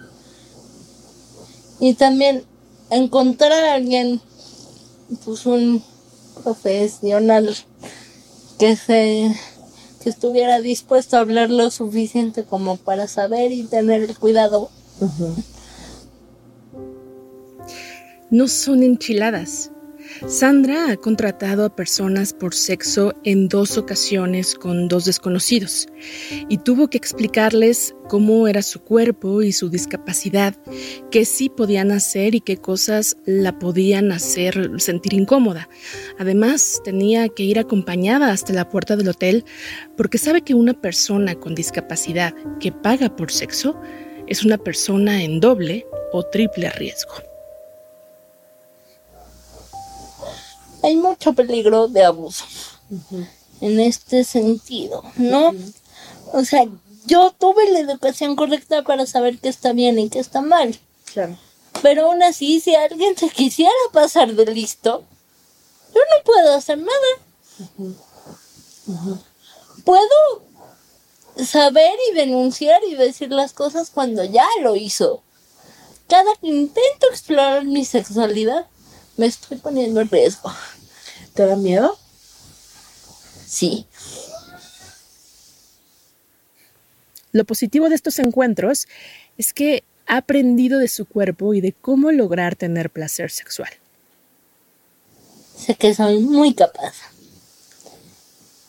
Y 1.78 1.94
también 1.94 2.44
encontrar 2.90 3.52
a 3.52 3.74
alguien, 3.74 4.20
pues 5.24 5.46
un 5.46 5.82
profesional 6.42 7.56
que 8.58 8.76
se 8.76 9.34
que 10.02 10.08
estuviera 10.08 10.60
dispuesto 10.60 11.16
a 11.16 11.20
hablar 11.20 11.50
lo 11.50 11.70
suficiente 11.70 12.44
como 12.44 12.78
para 12.78 13.06
saber 13.06 13.52
y 13.52 13.64
tener 13.64 14.02
el 14.02 14.18
cuidado. 14.18 14.70
No 18.30 18.48
son 18.48 18.82
enchiladas. 18.82 19.70
Sandra 20.26 20.90
ha 20.90 20.96
contratado 20.96 21.64
a 21.64 21.74
personas 21.74 22.32
por 22.32 22.54
sexo 22.54 23.14
en 23.24 23.48
dos 23.48 23.78
ocasiones 23.78 24.54
con 24.54 24.88
dos 24.88 25.04
desconocidos 25.06 25.88
y 26.48 26.58
tuvo 26.58 26.88
que 26.88 26.98
explicarles 26.98 27.94
cómo 28.08 28.48
era 28.48 28.60
su 28.62 28.80
cuerpo 28.80 29.40
y 29.40 29.52
su 29.52 29.70
discapacidad, 29.70 30.54
qué 31.10 31.24
sí 31.24 31.48
podían 31.48 31.90
hacer 31.90 32.34
y 32.34 32.40
qué 32.40 32.56
cosas 32.56 33.16
la 33.24 33.58
podían 33.58 34.12
hacer 34.12 34.70
sentir 34.78 35.14
incómoda. 35.14 35.68
Además, 36.18 36.80
tenía 36.84 37.28
que 37.28 37.44
ir 37.44 37.58
acompañada 37.58 38.32
hasta 38.32 38.52
la 38.52 38.68
puerta 38.68 38.96
del 38.96 39.08
hotel 39.08 39.44
porque 39.96 40.18
sabe 40.18 40.42
que 40.42 40.54
una 40.54 40.74
persona 40.74 41.34
con 41.34 41.54
discapacidad 41.54 42.34
que 42.58 42.72
paga 42.72 43.14
por 43.16 43.30
sexo 43.30 43.80
es 44.30 44.44
una 44.44 44.56
persona 44.56 45.22
en 45.22 45.40
doble 45.40 45.86
o 46.12 46.22
triple 46.22 46.70
riesgo. 46.70 47.12
Hay 50.82 50.96
mucho 50.96 51.34
peligro 51.34 51.88
de 51.88 52.04
abuso 52.04 52.44
en 53.60 53.80
este 53.80 54.24
sentido, 54.24 55.02
¿no? 55.16 55.52
O 56.32 56.44
sea, 56.44 56.64
yo 57.06 57.32
tuve 57.32 57.70
la 57.70 57.80
educación 57.80 58.36
correcta 58.36 58.82
para 58.84 59.04
saber 59.04 59.38
qué 59.38 59.48
está 59.48 59.72
bien 59.72 59.98
y 59.98 60.08
qué 60.08 60.20
está 60.20 60.40
mal. 60.40 60.78
Claro. 61.12 61.36
Pero 61.82 62.06
aún 62.06 62.22
así, 62.22 62.60
si 62.60 62.74
alguien 62.74 63.16
se 63.16 63.28
quisiera 63.30 63.72
pasar 63.92 64.32
de 64.32 64.46
listo, 64.46 65.04
yo 65.92 66.00
no 66.00 66.24
puedo 66.24 66.54
hacer 66.54 66.78
nada. 66.78 67.10
Puedo 69.84 70.49
saber 71.36 71.92
y 72.10 72.14
denunciar 72.14 72.80
y 72.84 72.94
decir 72.94 73.30
las 73.30 73.52
cosas 73.52 73.90
cuando 73.90 74.24
ya 74.24 74.46
lo 74.62 74.76
hizo. 74.76 75.22
Cada 76.08 76.34
que 76.40 76.48
intento 76.48 77.06
explorar 77.10 77.64
mi 77.64 77.84
sexualidad, 77.84 78.66
me 79.16 79.26
estoy 79.26 79.58
poniendo 79.58 80.00
en 80.00 80.10
riesgo. 80.10 80.52
¿Te 81.34 81.46
da 81.46 81.56
miedo? 81.56 81.96
Sí. 83.46 83.86
Lo 87.32 87.44
positivo 87.44 87.88
de 87.88 87.94
estos 87.94 88.18
encuentros 88.18 88.88
es 89.38 89.52
que 89.52 89.84
ha 90.06 90.16
aprendido 90.18 90.78
de 90.78 90.88
su 90.88 91.06
cuerpo 91.06 91.54
y 91.54 91.60
de 91.60 91.72
cómo 91.72 92.10
lograr 92.10 92.56
tener 92.56 92.90
placer 92.90 93.30
sexual. 93.30 93.70
Sé 95.56 95.76
que 95.76 95.94
soy 95.94 96.18
muy 96.18 96.54
capaz. 96.54 96.94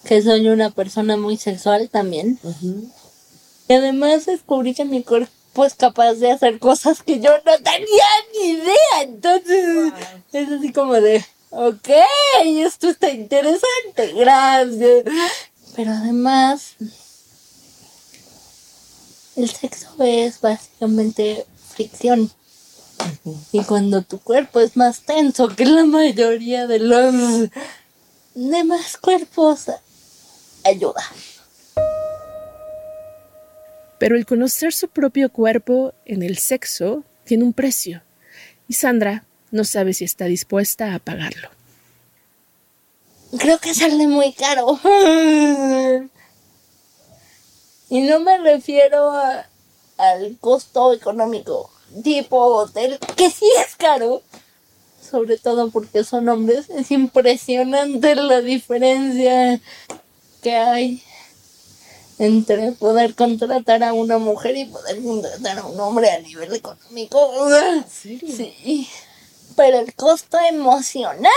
Que 0.06 0.22
soy 0.22 0.48
una 0.50 0.72
persona 0.72 1.16
muy 1.18 1.38
sexual 1.38 1.90
también. 1.90 2.40
Y 3.68 3.74
además 3.74 4.26
descubrí 4.26 4.74
que 4.74 4.86
mi 4.86 5.04
cuerpo 5.04 5.66
es 5.66 5.76
capaz 5.76 6.16
de 6.16 6.32
hacer 6.32 6.60
cosas 6.60 7.04
que 7.04 7.20
yo 7.20 7.32
no 7.46 7.58
tenía 7.60 8.06
ni 8.34 8.50
idea. 8.50 9.02
Entonces 9.04 9.94
es 10.34 10.50
así 10.50 10.74
como 10.74 10.94
de, 10.94 11.24
ok, 11.52 11.90
esto 12.36 12.90
está 12.90 13.10
interesante, 13.12 14.14
gracias. 14.16 15.04
Pero 15.76 15.92
además, 15.92 16.76
el 19.36 19.50
sexo 19.50 19.88
es 20.00 20.42
básicamente 20.42 21.46
fricción. 21.74 22.32
Y 23.52 23.64
cuando 23.64 24.02
tu 24.02 24.20
cuerpo 24.20 24.60
es 24.60 24.76
más 24.78 25.02
tenso 25.02 25.48
que 25.48 25.66
la 25.66 25.86
mayoría 25.86 26.68
de 26.68 26.80
los 26.80 27.50
demás 28.36 28.98
cuerpos, 28.98 29.72
ayuda. 30.64 31.02
Pero 34.00 34.16
el 34.16 34.26
conocer 34.26 34.74
su 34.74 34.88
propio 34.90 35.32
cuerpo 35.32 35.94
en 36.06 36.24
el 36.24 36.38
sexo 36.38 37.04
tiene 37.24 37.44
un 37.44 37.54
precio. 37.54 38.02
Y 38.68 38.74
Sandra 38.74 39.26
no 39.52 39.64
sabe 39.64 39.94
si 39.94 40.06
está 40.06 40.26
dispuesta 40.26 40.96
a 40.96 41.00
pagarlo. 41.00 41.50
Creo 43.38 43.60
que 43.60 43.74
sale 43.74 44.08
muy 44.08 44.34
caro. 44.34 44.80
Y 47.90 48.00
no 48.04 48.22
me 48.22 48.38
refiero 48.38 49.12
a- 49.12 49.46
al 49.98 50.38
costo 50.40 50.94
económico, 50.94 51.70
tipo 52.06 52.38
hotel, 52.38 52.98
que 53.18 53.30
sí 53.30 53.46
es 53.68 53.76
caro. 53.76 54.22
Sobre 55.02 55.38
todo 55.38 55.70
porque 55.72 56.06
son 56.06 56.30
hombres. 56.30 56.70
Es 56.70 56.90
impresionante 56.92 58.16
la 58.16 58.40
diferencia 58.40 59.60
que 60.42 60.56
hay 60.56 61.04
entre 62.20 62.72
poder 62.74 63.16
contratar 63.16 63.84
a 63.84 63.94
una 63.94 64.20
mujer 64.20 64.56
y 64.56 64.66
poder 64.66 65.02
contratar 65.02 65.60
a 65.60 65.66
un 65.66 65.80
hombre 65.80 66.12
a 66.12 66.20
nivel 66.20 66.54
económico. 66.54 67.50
Sí. 67.90 68.88
Pero 69.56 69.80
el 69.80 69.96
costo 69.96 70.38
emocional 70.40 71.32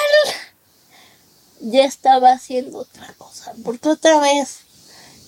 ya 1.61 1.85
estaba 1.85 2.33
haciendo 2.33 2.81
otra 2.81 3.15
cosa. 3.17 3.55
Porque 3.65 3.89
otra 3.89 4.21
vez 4.21 4.59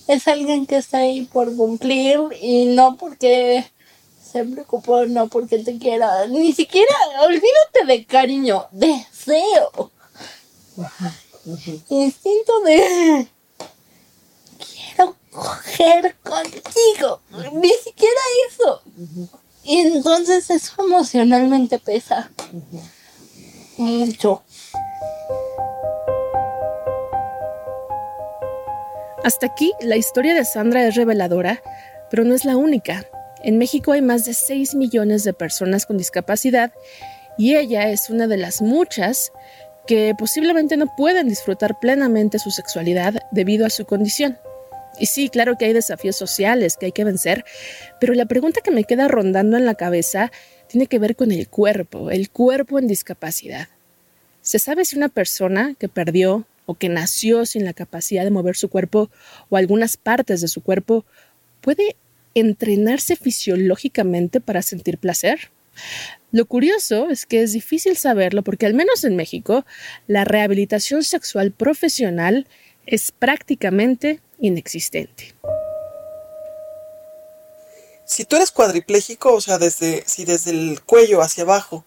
es 0.08 0.28
alguien 0.28 0.66
que 0.66 0.76
está 0.76 0.98
ahí 0.98 1.22
por 1.24 1.56
cumplir 1.56 2.20
y 2.40 2.66
no 2.66 2.96
porque 2.96 3.64
se 4.30 4.44
preocupó, 4.44 5.06
no 5.06 5.28
porque 5.28 5.58
te 5.58 5.78
quiera. 5.78 6.26
Ni 6.26 6.52
siquiera, 6.52 6.94
olvídate 7.22 7.86
de 7.86 8.04
cariño, 8.04 8.66
deseo. 8.72 9.90
Instinto 11.88 12.60
de 12.60 13.28
coger 15.36 16.16
contigo. 16.22 17.20
Ni 17.52 17.72
siquiera 17.84 18.20
eso. 18.48 18.82
Y 19.62 19.80
entonces 19.80 20.48
eso 20.50 20.82
emocionalmente 20.82 21.78
pesa. 21.78 22.30
Mucho. 23.76 24.42
Hasta 29.22 29.46
aquí, 29.46 29.72
la 29.80 29.96
historia 29.96 30.34
de 30.34 30.44
Sandra 30.44 30.86
es 30.86 30.94
reveladora, 30.94 31.62
pero 32.10 32.24
no 32.24 32.34
es 32.34 32.44
la 32.44 32.56
única. 32.56 33.04
En 33.42 33.58
México 33.58 33.92
hay 33.92 34.00
más 34.00 34.24
de 34.24 34.34
6 34.34 34.74
millones 34.76 35.24
de 35.24 35.32
personas 35.32 35.84
con 35.84 35.98
discapacidad 35.98 36.72
y 37.36 37.56
ella 37.56 37.90
es 37.90 38.08
una 38.08 38.26
de 38.26 38.38
las 38.38 38.62
muchas 38.62 39.32
que 39.86 40.14
posiblemente 40.16 40.76
no 40.76 40.94
pueden 40.96 41.28
disfrutar 41.28 41.78
plenamente 41.78 42.38
su 42.38 42.50
sexualidad 42.50 43.14
debido 43.30 43.66
a 43.66 43.70
su 43.70 43.84
condición. 43.84 44.38
Y 44.98 45.06
sí, 45.06 45.28
claro 45.28 45.56
que 45.58 45.66
hay 45.66 45.72
desafíos 45.72 46.16
sociales 46.16 46.76
que 46.76 46.86
hay 46.86 46.92
que 46.92 47.04
vencer, 47.04 47.44
pero 48.00 48.14
la 48.14 48.26
pregunta 48.26 48.60
que 48.62 48.70
me 48.70 48.84
queda 48.84 49.08
rondando 49.08 49.56
en 49.56 49.66
la 49.66 49.74
cabeza 49.74 50.32
tiene 50.68 50.86
que 50.86 50.98
ver 50.98 51.16
con 51.16 51.32
el 51.32 51.48
cuerpo, 51.48 52.10
el 52.10 52.30
cuerpo 52.30 52.78
en 52.78 52.88
discapacidad. 52.88 53.68
¿Se 54.42 54.58
sabe 54.58 54.84
si 54.84 54.96
una 54.96 55.08
persona 55.08 55.74
que 55.78 55.88
perdió 55.88 56.46
o 56.66 56.74
que 56.74 56.88
nació 56.88 57.46
sin 57.46 57.64
la 57.64 57.72
capacidad 57.72 58.24
de 58.24 58.30
mover 58.30 58.56
su 58.56 58.68
cuerpo 58.68 59.10
o 59.48 59.56
algunas 59.56 59.96
partes 59.96 60.40
de 60.40 60.48
su 60.48 60.62
cuerpo 60.62 61.04
puede 61.60 61.96
entrenarse 62.34 63.16
fisiológicamente 63.16 64.40
para 64.40 64.62
sentir 64.62 64.98
placer? 64.98 65.50
Lo 66.32 66.46
curioso 66.46 67.08
es 67.10 67.26
que 67.26 67.42
es 67.42 67.52
difícil 67.52 67.96
saberlo 67.96 68.42
porque 68.42 68.66
al 68.66 68.74
menos 68.74 69.04
en 69.04 69.16
México 69.16 69.64
la 70.06 70.24
rehabilitación 70.24 71.02
sexual 71.02 71.52
profesional 71.52 72.46
es 72.86 73.12
prácticamente 73.12 74.20
inexistente. 74.38 75.34
Si 78.06 78.24
tú 78.24 78.36
eres 78.36 78.52
cuadripléjico, 78.52 79.34
o 79.34 79.40
sea, 79.40 79.58
desde, 79.58 80.04
si 80.06 80.24
desde 80.24 80.52
el 80.52 80.80
cuello 80.82 81.22
hacia 81.22 81.42
abajo 81.42 81.84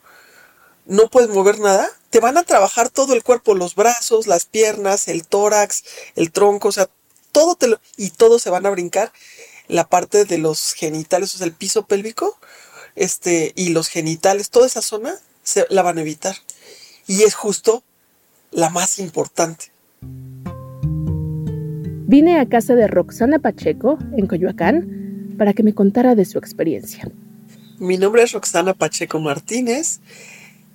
no 0.85 1.09
puedes 1.09 1.29
mover 1.29 1.59
nada, 1.59 1.89
te 2.09 2.19
van 2.19 2.37
a 2.37 2.43
trabajar 2.43 2.89
todo 2.89 3.13
el 3.13 3.23
cuerpo, 3.23 3.55
los 3.55 3.75
brazos, 3.75 4.27
las 4.27 4.45
piernas, 4.45 5.07
el 5.07 5.25
tórax, 5.25 5.83
el 6.15 6.31
tronco, 6.31 6.69
o 6.69 6.71
sea, 6.71 6.89
todo 7.31 7.55
te 7.55 7.67
lo, 7.67 7.79
y 7.95 8.09
todo 8.09 8.39
se 8.39 8.49
van 8.49 8.65
a 8.65 8.71
brincar 8.71 9.13
la 9.67 9.87
parte 9.87 10.25
de 10.25 10.39
los 10.39 10.73
genitales, 10.73 11.33
o 11.35 11.37
sea, 11.37 11.47
el 11.47 11.53
piso 11.53 11.85
pélvico, 11.85 12.37
este, 12.95 13.53
y 13.55 13.69
los 13.69 13.87
genitales, 13.87 14.49
toda 14.49 14.67
esa 14.67 14.81
zona 14.81 15.15
se 15.43 15.67
la 15.69 15.83
van 15.83 15.99
a 15.99 16.01
evitar. 16.01 16.35
Y 17.07 17.23
es 17.23 17.35
justo 17.35 17.83
la 18.51 18.69
más 18.69 18.99
importante. 18.99 19.71
Vine 22.09 22.39
a 22.39 22.49
casa 22.49 22.73
de 22.73 22.87
Roxana 22.87 23.37
Pacheco, 23.37 23.99
en 24.17 24.25
Coyoacán, 24.25 25.35
para 25.37 25.53
que 25.53 25.61
me 25.61 25.75
contara 25.75 26.15
de 26.15 26.25
su 26.25 26.39
experiencia. 26.39 27.07
Mi 27.77 27.99
nombre 27.99 28.23
es 28.23 28.31
Roxana 28.31 28.73
Pacheco 28.73 29.19
Martínez 29.19 29.99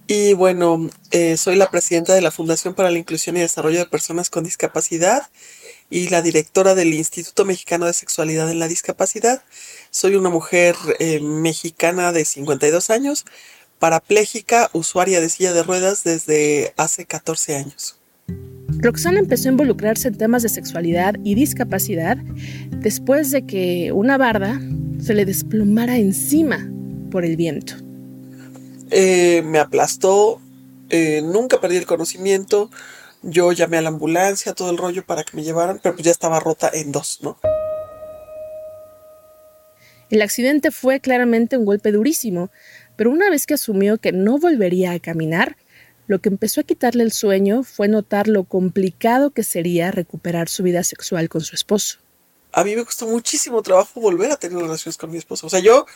y 0.07 0.35
bueno, 0.35 0.89
eh, 1.11 1.37
soy 1.37 1.57
la 1.57 1.73
presidenta 1.73 2.15
de 2.15 2.21
la 2.21 2.31
Fundación 2.31 2.75
para 2.75 2.93
la 2.93 3.01
Inclusión 3.01 3.37
y 3.37 3.41
Desarrollo 3.41 3.81
de 3.81 3.87
Personas 3.87 4.31
con 4.31 4.45
Discapacidad 4.45 5.29
y 5.91 6.09
la 6.09 6.23
directora 6.23 6.77
del 6.77 6.95
Instituto 6.95 7.45
Mexicano 7.45 7.87
de 7.87 7.95
Sexualidad 7.95 8.49
en 8.49 8.61
la 8.61 8.69
Discapacidad. 8.69 9.43
Soy 9.91 10.15
una 10.15 10.31
mujer 10.31 10.77
eh, 11.01 11.19
mexicana 11.19 12.13
de 12.13 12.27
52 12.27 12.91
años, 12.91 13.25
parapléjica, 13.81 14.71
usuaria 14.73 15.21
de 15.21 15.29
silla 15.29 15.53
de 15.53 15.65
ruedas 15.65 16.05
desde 16.05 16.75
hace 16.77 17.07
14 17.07 17.57
años. 17.57 17.99
Roxana 18.79 19.19
empezó 19.19 19.49
a 19.49 19.53
involucrarse 19.53 20.09
en 20.09 20.19
temas 20.19 20.43
de 20.43 20.49
sexualidad 20.49 21.15
y 21.25 21.35
discapacidad 21.35 22.17
después 22.71 23.31
de 23.31 23.47
que 23.47 23.93
una 23.93 24.19
barda 24.19 24.61
se 25.01 25.15
le 25.15 25.25
desplomara 25.25 25.97
encima 25.97 26.71
por 27.11 27.25
el 27.25 27.37
viento. 27.37 27.75
Eh, 28.91 29.43
me 29.45 29.59
aplastó, 29.59 30.41
eh, 30.91 31.23
nunca 31.23 31.61
perdí 31.61 31.77
el 31.77 31.87
conocimiento, 31.87 32.71
yo 33.23 33.53
llamé 33.53 33.79
a 33.79 33.83
la 33.83 33.89
ambulancia, 33.89 34.53
todo 34.53 34.71
el 34.71 34.77
rollo 34.77 35.05
para 35.05 35.25
que 35.25 35.37
me 35.37 35.43
llevaran, 35.43 35.81
pero 35.83 35.95
pues 35.95 36.05
ya 36.05 36.11
estaba 36.11 36.41
rota 36.41 36.71
en 36.73 36.93
dos, 36.93 37.21
¿no? 37.23 37.39
El 40.11 40.23
accidente 40.23 40.71
fue 40.71 41.01
claramente 41.01 41.57
un 41.57 41.65
golpe 41.65 41.91
durísimo, 41.91 42.51
pero 42.97 43.11
una 43.11 43.31
vez 43.31 43.47
que 43.47 43.55
asumió 43.55 43.99
que 43.99 44.13
no 44.13 44.39
volvería 44.39 44.93
a 44.93 45.01
caminar, 45.01 45.57
lo 46.07 46.21
que 46.21 46.29
empezó 46.29 46.61
a 46.61 46.65
quitarle 46.65 47.03
el 47.03 47.13
sueño 47.13 47.63
fue 47.63 47.89
notar 47.89 48.29
lo 48.29 48.45
complicado 48.45 49.31
que 49.31 49.43
sería 49.43 49.91
recuperar 49.91 50.49
su 50.49 50.63
vida 50.63 50.85
sexual 50.85 51.29
con 51.29 51.41
su 51.41 51.55
esposo. 51.55 51.99
A 52.53 52.63
mí 52.63 52.77
me 52.77 52.85
costó 52.85 53.07
muchísimo 53.07 53.63
trabajo 53.63 54.01
volver 54.01 54.31
a 54.31 54.37
tener 54.37 54.59
relaciones 54.59 54.97
con 54.97 55.11
mi 55.11 55.19
esposo. 55.19 55.47
O 55.47 55.51
sea, 55.51 55.61
yo, 55.61 55.87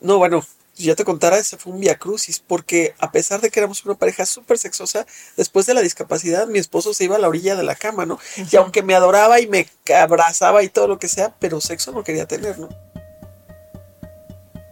no, 0.00 0.18
bueno, 0.18 0.44
si 0.78 0.84
ya 0.84 0.94
te 0.94 1.04
contara, 1.04 1.38
ese 1.38 1.56
fue 1.56 1.72
un 1.72 1.80
via 1.80 1.98
crucis, 1.98 2.38
porque 2.38 2.94
a 2.98 3.10
pesar 3.10 3.40
de 3.40 3.50
que 3.50 3.58
éramos 3.58 3.84
una 3.84 3.96
pareja 3.96 4.24
súper 4.24 4.58
sexosa, 4.58 5.06
después 5.36 5.66
de 5.66 5.74
la 5.74 5.80
discapacidad, 5.80 6.46
mi 6.46 6.60
esposo 6.60 6.94
se 6.94 7.02
iba 7.02 7.16
a 7.16 7.18
la 7.18 7.28
orilla 7.28 7.56
de 7.56 7.64
la 7.64 7.74
cama, 7.74 8.06
¿no? 8.06 8.20
Y 8.52 8.54
aunque 8.56 8.84
me 8.84 8.94
adoraba 8.94 9.40
y 9.40 9.48
me 9.48 9.68
abrazaba 9.92 10.62
y 10.62 10.68
todo 10.68 10.86
lo 10.86 11.00
que 11.00 11.08
sea, 11.08 11.34
pero 11.40 11.60
sexo 11.60 11.90
no 11.90 12.04
quería 12.04 12.26
tener, 12.26 12.60
¿no? 12.60 12.68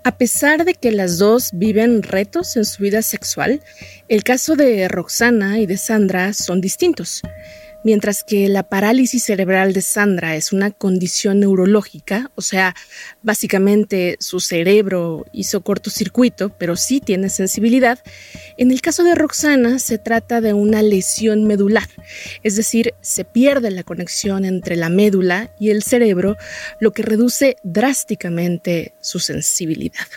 A 0.06 0.18
pesar 0.18 0.64
de 0.64 0.74
que 0.74 0.92
las 0.92 1.18
dos 1.18 1.50
viven 1.52 2.00
retos 2.04 2.56
en 2.56 2.64
su 2.64 2.80
vida 2.80 3.02
sexual, 3.02 3.60
el 4.06 4.22
caso 4.22 4.54
de 4.54 4.86
Roxana 4.86 5.58
y 5.58 5.66
de 5.66 5.76
Sandra 5.76 6.32
son 6.32 6.60
distintos. 6.60 7.22
Mientras 7.87 8.25
que 8.25 8.49
la 8.49 8.64
parálisis 8.64 9.22
cerebral 9.22 9.72
de 9.72 9.81
Sandra 9.81 10.35
es 10.35 10.53
una 10.53 10.72
condición 10.72 11.38
neurológica, 11.38 12.33
o 12.35 12.42
sea, 12.42 12.75
básicamente 13.22 14.16
su 14.18 14.40
cerebro 14.40 15.25
hizo 15.31 15.61
cortocircuito, 15.61 16.49
pero 16.49 16.75
sí 16.75 16.99
tiene 16.99 17.29
sensibilidad, 17.29 18.01
en 18.57 18.72
el 18.72 18.81
caso 18.81 19.05
de 19.05 19.14
Roxana 19.14 19.79
se 19.79 19.99
trata 19.99 20.40
de 20.40 20.53
una 20.53 20.83
lesión 20.83 21.44
medular, 21.44 21.88
es 22.42 22.57
decir, 22.57 22.92
se 23.03 23.25
pierde 23.25 23.70
la 23.70 23.85
conexión 23.85 24.44
entre 24.44 24.75
la 24.75 24.88
médula 24.88 25.55
y 25.61 25.70
el 25.70 25.85
cerebro, 25.85 26.37
lo 26.81 26.92
que 26.92 27.05
reduce 27.05 27.57
drásticamente 27.62 28.94
su 29.01 29.20
sensibilidad. 29.20 30.09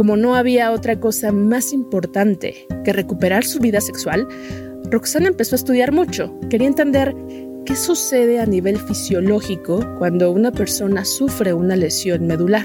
Como 0.00 0.16
no 0.16 0.34
había 0.34 0.72
otra 0.72 0.98
cosa 0.98 1.30
más 1.30 1.74
importante 1.74 2.66
que 2.86 2.92
recuperar 2.94 3.44
su 3.44 3.58
vida 3.58 3.82
sexual, 3.82 4.26
Roxana 4.84 5.28
empezó 5.28 5.54
a 5.54 5.58
estudiar 5.58 5.92
mucho. 5.92 6.34
Quería 6.48 6.68
entender 6.68 7.14
qué 7.66 7.76
sucede 7.76 8.40
a 8.40 8.46
nivel 8.46 8.78
fisiológico 8.78 9.86
cuando 9.98 10.30
una 10.30 10.52
persona 10.52 11.04
sufre 11.04 11.52
una 11.52 11.76
lesión 11.76 12.26
medular. 12.26 12.64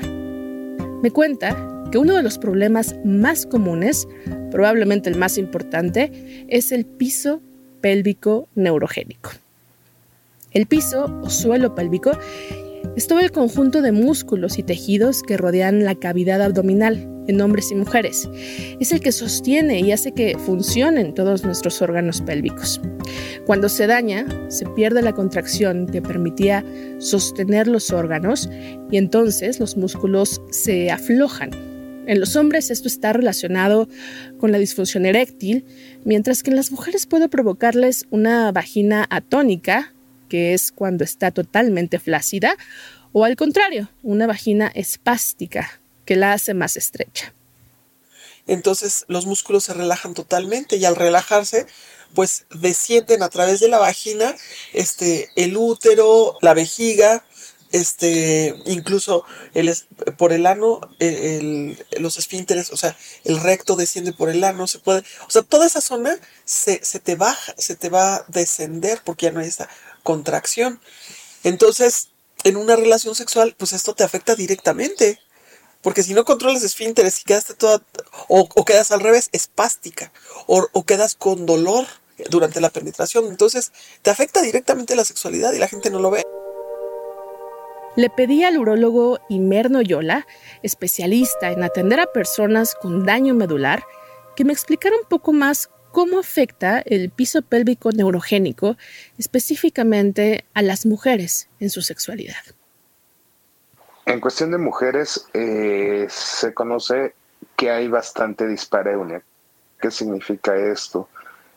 Me 1.04 1.12
cuenta 1.12 1.84
que 1.92 1.98
uno 1.98 2.14
de 2.14 2.24
los 2.24 2.38
problemas 2.38 2.96
más 3.04 3.46
comunes, 3.46 4.08
probablemente 4.50 5.10
el 5.10 5.18
más 5.18 5.38
importante, 5.38 6.46
es 6.48 6.72
el 6.72 6.86
piso 6.86 7.42
pélvico 7.82 8.48
neurogénico. 8.56 9.32
El 10.54 10.68
piso 10.68 11.14
o 11.22 11.30
suelo 11.30 11.76
pélvico 11.76 12.12
es 12.96 13.08
todo 13.08 13.20
el 13.20 13.34
conjunto 13.34 13.82
de 13.82 13.92
músculos 13.92 14.58
y 14.58 14.64
tejidos 14.64 15.22
que 15.22 15.36
rodean 15.36 15.84
la 15.84 15.96
cavidad 15.96 16.42
abdominal 16.42 17.12
en 17.28 17.42
hombres 17.42 17.72
y 17.72 17.76
mujeres. 17.76 18.30
Es 18.80 18.92
el 18.92 19.02
que 19.02 19.12
sostiene 19.12 19.80
y 19.80 19.92
hace 19.92 20.12
que 20.12 20.38
funcionen 20.38 21.14
todos 21.14 21.44
nuestros 21.44 21.82
órganos 21.82 22.22
pélvicos. 22.22 22.82
Cuando 23.46 23.70
se 23.70 23.88
daña, 23.88 24.26
se 24.50 24.66
pierde 24.68 25.02
la 25.02 25.14
contracción 25.14 25.88
que 25.88 26.02
permitía 26.02 26.64
sostener 27.00 27.68
los 27.68 27.92
órganos 27.92 28.50
y 28.92 28.98
entonces 28.98 29.60
los 29.60 29.78
músculos 29.78 30.42
se 30.52 30.92
aflojan. 30.92 31.52
En 32.08 32.20
los 32.20 32.36
hombres 32.36 32.70
esto 32.70 32.88
está 32.88 33.14
relacionado 33.14 33.90
con 34.38 34.52
la 34.52 34.60
disfunción 34.60 35.06
eréctil, 35.06 35.66
mientras 36.04 36.44
que 36.44 36.52
en 36.52 36.56
las 36.56 36.72
mujeres 36.72 37.08
puede 37.08 37.30
provocarles 37.30 38.06
una 38.12 38.52
vagina 38.52 39.08
atónica, 39.10 39.94
que 40.30 40.54
es 40.54 40.72
cuando 40.72 41.04
está 41.04 41.32
totalmente 41.32 41.98
flácida, 41.98 42.56
o 43.12 43.26
al 43.26 43.36
contrario, 43.36 43.90
una 44.04 44.28
vagina 44.28 44.72
espástica, 44.76 45.80
que 46.06 46.16
la 46.16 46.34
hace 46.34 46.54
más 46.54 46.78
estrecha. 46.78 47.34
Entonces 48.48 49.06
los 49.08 49.26
músculos 49.26 49.64
se 49.64 49.74
relajan 49.74 50.14
totalmente 50.14 50.78
y 50.78 50.86
al 50.86 50.96
relajarse, 50.96 51.66
pues 52.14 52.46
descienden 52.52 53.24
a 53.24 53.30
través 53.30 53.60
de 53.60 53.68
la 53.68 53.80
vagina, 53.80 54.36
este, 54.74 55.30
el 55.36 55.58
útero, 55.58 56.38
la 56.42 56.54
vejiga, 56.54 57.26
este, 57.72 58.56
incluso 58.66 59.26
el, 59.54 59.76
por 60.18 60.32
el 60.32 60.46
ano, 60.46 60.80
el, 61.00 61.84
los 62.00 62.18
esfínteres, 62.18 62.72
o 62.72 62.78
sea, 62.78 62.96
el 63.24 63.42
recto 63.42 63.76
desciende 63.76 64.14
por 64.14 64.30
el 64.30 64.44
ano, 64.44 64.68
se 64.68 64.80
puede, 64.80 65.04
o 65.28 65.30
sea, 65.30 65.42
toda 65.42 65.66
esa 65.66 65.82
zona 65.82 66.18
se, 66.46 66.80
se 66.86 67.00
te 67.00 67.16
baja, 67.16 67.54
se 67.58 67.76
te 67.76 67.90
va 67.90 68.16
a 68.16 68.26
descender 68.30 69.02
porque 69.04 69.26
ya 69.26 69.32
no 69.32 69.40
hay 69.42 69.48
esa 69.48 69.68
contracción. 70.04 70.80
Entonces, 71.44 72.10
en 72.44 72.58
una 72.58 72.76
relación 72.76 73.16
sexual, 73.16 73.56
pues 73.58 73.74
esto 73.74 73.94
te 73.94 74.04
afecta 74.04 74.36
directamente. 74.36 75.20
Porque 75.86 76.02
si 76.02 76.16
no 76.16 76.26
controlas 76.26 76.64
esfínteres 76.64 77.22
y 77.22 77.26
quedaste 77.26 77.54
toda, 77.54 77.80
o, 78.28 78.66
quedas 78.66 78.92
al 78.92 79.02
revés, 79.02 79.30
espástica, 79.34 80.12
o, 80.48 80.84
quedas 80.84 81.14
con 81.14 81.46
dolor 81.46 81.86
durante 82.32 82.60
la 82.60 82.72
penetración. 82.72 83.28
Entonces, 83.28 83.72
te 84.02 84.10
afecta 84.10 84.42
directamente 84.42 84.96
la 84.96 85.06
sexualidad 85.06 85.54
y 85.54 85.60
la 85.60 85.68
gente 85.68 85.92
no 85.92 86.00
lo 86.00 86.10
ve. 86.10 86.24
Le 87.96 88.10
pedí 88.10 88.44
al 88.44 88.58
urólogo 88.58 89.20
Imerno 89.30 89.80
Yola, 89.84 90.26
especialista 90.64 91.52
en 91.52 91.62
atender 91.62 92.00
a 92.00 92.12
personas 92.12 92.74
con 92.74 93.06
daño 93.06 93.36
medular, 93.36 93.84
que 94.36 94.44
me 94.44 94.54
explicara 94.54 94.96
un 95.00 95.08
poco 95.08 95.34
más 95.34 95.70
cómo 95.92 96.18
afecta 96.18 96.80
el 96.80 97.12
piso 97.12 97.44
pélvico 97.44 97.92
neurogénico 97.92 98.76
específicamente 99.20 100.46
a 100.56 100.64
las 100.64 100.88
mujeres 100.88 101.48
en 101.60 101.70
su 101.70 101.84
sexualidad. 101.84 102.42
En 104.06 104.20
cuestión 104.20 104.52
de 104.52 104.60
mujeres, 104.60 105.28
eh, 105.34 106.06
se 106.10 106.54
conoce 106.54 107.16
que 107.56 107.72
hay 107.72 107.88
bastante 107.88 108.48
dispareunia. 108.48 109.24
¿Qué 109.80 109.90
significa 109.90 110.56
esto? 110.56 111.10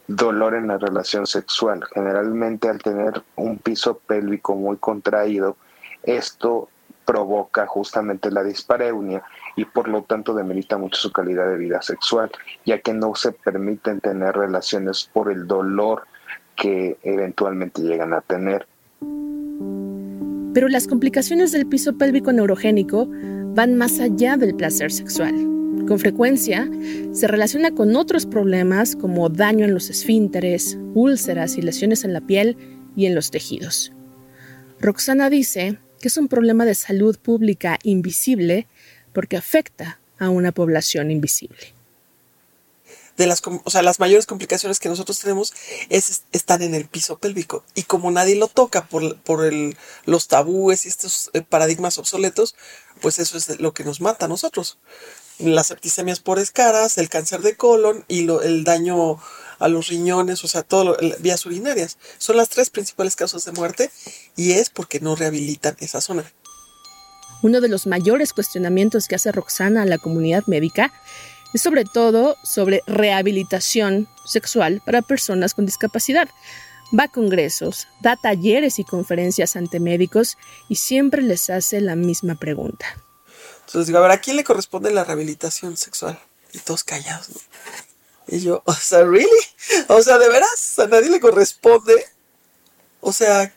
Dolor 0.06 0.54
en 0.54 0.68
la 0.68 0.78
relación 0.78 1.26
sexual. 1.26 1.84
Generalmente 1.92 2.68
al 2.68 2.78
tener 2.78 3.22
un 3.36 3.58
piso 3.58 3.98
pélvico 3.98 4.54
muy 4.54 4.78
contraído, 4.78 5.56
esto 6.02 6.70
provoca 7.04 7.66
justamente 7.66 8.30
la 8.30 8.42
dispareunia 8.42 9.22
y 9.56 9.64
por 9.66 9.88
lo 9.88 10.02
tanto 10.02 10.34
demerita 10.34 10.78
mucho 10.78 11.00
su 11.00 11.12
calidad 11.12 11.48
de 11.48 11.56
vida 11.56 11.82
sexual, 11.82 12.30
ya 12.64 12.80
que 12.80 12.94
no 12.94 13.14
se 13.14 13.32
permiten 13.32 14.00
tener 14.00 14.36
relaciones 14.36 15.08
por 15.12 15.30
el 15.30 15.46
dolor 15.46 16.06
que 16.56 16.98
eventualmente 17.02 17.82
llegan 17.82 18.14
a 18.14 18.20
tener. 18.20 18.66
Pero 20.58 20.66
las 20.66 20.88
complicaciones 20.88 21.52
del 21.52 21.68
piso 21.68 21.96
pélvico 21.96 22.32
neurogénico 22.32 23.08
van 23.54 23.76
más 23.76 24.00
allá 24.00 24.36
del 24.36 24.56
placer 24.56 24.90
sexual. 24.90 25.32
Con 25.86 26.00
frecuencia 26.00 26.68
se 27.12 27.28
relaciona 27.28 27.70
con 27.70 27.94
otros 27.94 28.26
problemas 28.26 28.96
como 28.96 29.28
daño 29.28 29.64
en 29.64 29.72
los 29.72 29.88
esfínteres, 29.88 30.76
úlceras 30.94 31.56
y 31.58 31.62
lesiones 31.62 32.02
en 32.02 32.12
la 32.12 32.22
piel 32.22 32.56
y 32.96 33.06
en 33.06 33.14
los 33.14 33.30
tejidos. 33.30 33.92
Roxana 34.80 35.30
dice 35.30 35.78
que 36.00 36.08
es 36.08 36.16
un 36.16 36.26
problema 36.26 36.64
de 36.64 36.74
salud 36.74 37.16
pública 37.18 37.78
invisible 37.84 38.66
porque 39.12 39.36
afecta 39.36 40.00
a 40.18 40.28
una 40.28 40.50
población 40.50 41.12
invisible 41.12 41.77
de 43.18 43.26
las, 43.26 43.42
o 43.44 43.70
sea, 43.70 43.82
las 43.82 43.98
mayores 43.98 44.26
complicaciones 44.26 44.78
que 44.78 44.88
nosotros 44.88 45.18
tenemos 45.18 45.52
es, 45.90 46.22
están 46.32 46.62
en 46.62 46.74
el 46.74 46.86
piso 46.86 47.18
pélvico. 47.18 47.64
Y 47.74 47.82
como 47.82 48.10
nadie 48.12 48.36
lo 48.36 48.46
toca 48.46 48.86
por, 48.86 49.16
por 49.18 49.44
el, 49.44 49.76
los 50.06 50.28
tabúes 50.28 50.86
y 50.86 50.88
estos 50.88 51.30
eh, 51.34 51.42
paradigmas 51.42 51.98
obsoletos, 51.98 52.54
pues 53.02 53.18
eso 53.18 53.36
es 53.36 53.60
lo 53.60 53.74
que 53.74 53.84
nos 53.84 54.00
mata 54.00 54.26
a 54.26 54.28
nosotros. 54.28 54.78
Las 55.38 55.66
septicemias 55.66 56.20
por 56.20 56.38
escaras, 56.38 56.96
el 56.96 57.08
cáncer 57.08 57.42
de 57.42 57.56
colon 57.56 58.04
y 58.08 58.22
lo, 58.22 58.40
el 58.42 58.62
daño 58.62 59.20
a 59.58 59.66
los 59.66 59.88
riñones, 59.88 60.44
o 60.44 60.48
sea, 60.48 60.62
todo 60.62 60.96
las 61.00 61.20
vías 61.20 61.44
urinarias. 61.44 61.98
Son 62.18 62.36
las 62.36 62.48
tres 62.48 62.70
principales 62.70 63.16
causas 63.16 63.44
de 63.44 63.52
muerte 63.52 63.90
y 64.36 64.52
es 64.52 64.70
porque 64.70 65.00
no 65.00 65.16
rehabilitan 65.16 65.76
esa 65.80 66.00
zona. 66.00 66.32
Uno 67.42 67.60
de 67.60 67.68
los 67.68 67.86
mayores 67.86 68.32
cuestionamientos 68.32 69.06
que 69.06 69.14
hace 69.14 69.30
Roxana 69.30 69.82
a 69.82 69.86
la 69.86 69.98
comunidad 69.98 70.44
médica 70.46 70.92
es 71.54 71.62
sobre 71.62 71.84
todo 71.84 72.36
sobre 72.42 72.82
rehabilitación 72.86 74.08
sexual 74.24 74.82
para 74.84 75.02
personas 75.02 75.54
con 75.54 75.66
discapacidad. 75.66 76.28
Va 76.98 77.04
a 77.04 77.08
congresos, 77.08 77.86
da 78.00 78.16
talleres 78.16 78.78
y 78.78 78.84
conferencias 78.84 79.56
ante 79.56 79.80
médicos 79.80 80.36
y 80.68 80.76
siempre 80.76 81.22
les 81.22 81.50
hace 81.50 81.80
la 81.80 81.96
misma 81.96 82.36
pregunta. 82.36 82.86
Entonces 83.66 83.88
digo, 83.88 83.98
a 83.98 84.02
ver, 84.02 84.12
¿a 84.12 84.20
quién 84.20 84.36
le 84.36 84.44
corresponde 84.44 84.90
la 84.90 85.04
rehabilitación 85.04 85.76
sexual? 85.76 86.18
Y 86.52 86.58
todos 86.58 86.84
callados, 86.84 87.28
¿no? 87.28 87.40
Y 88.28 88.40
yo, 88.40 88.62
o 88.64 88.72
sea, 88.74 89.04
¿really? 89.04 89.28
O 89.88 90.02
sea, 90.02 90.18
¿de 90.18 90.28
veras? 90.28 90.78
¿A 90.78 90.86
nadie 90.86 91.08
le 91.08 91.20
corresponde? 91.20 92.06
O 93.00 93.12
sea, 93.12 93.54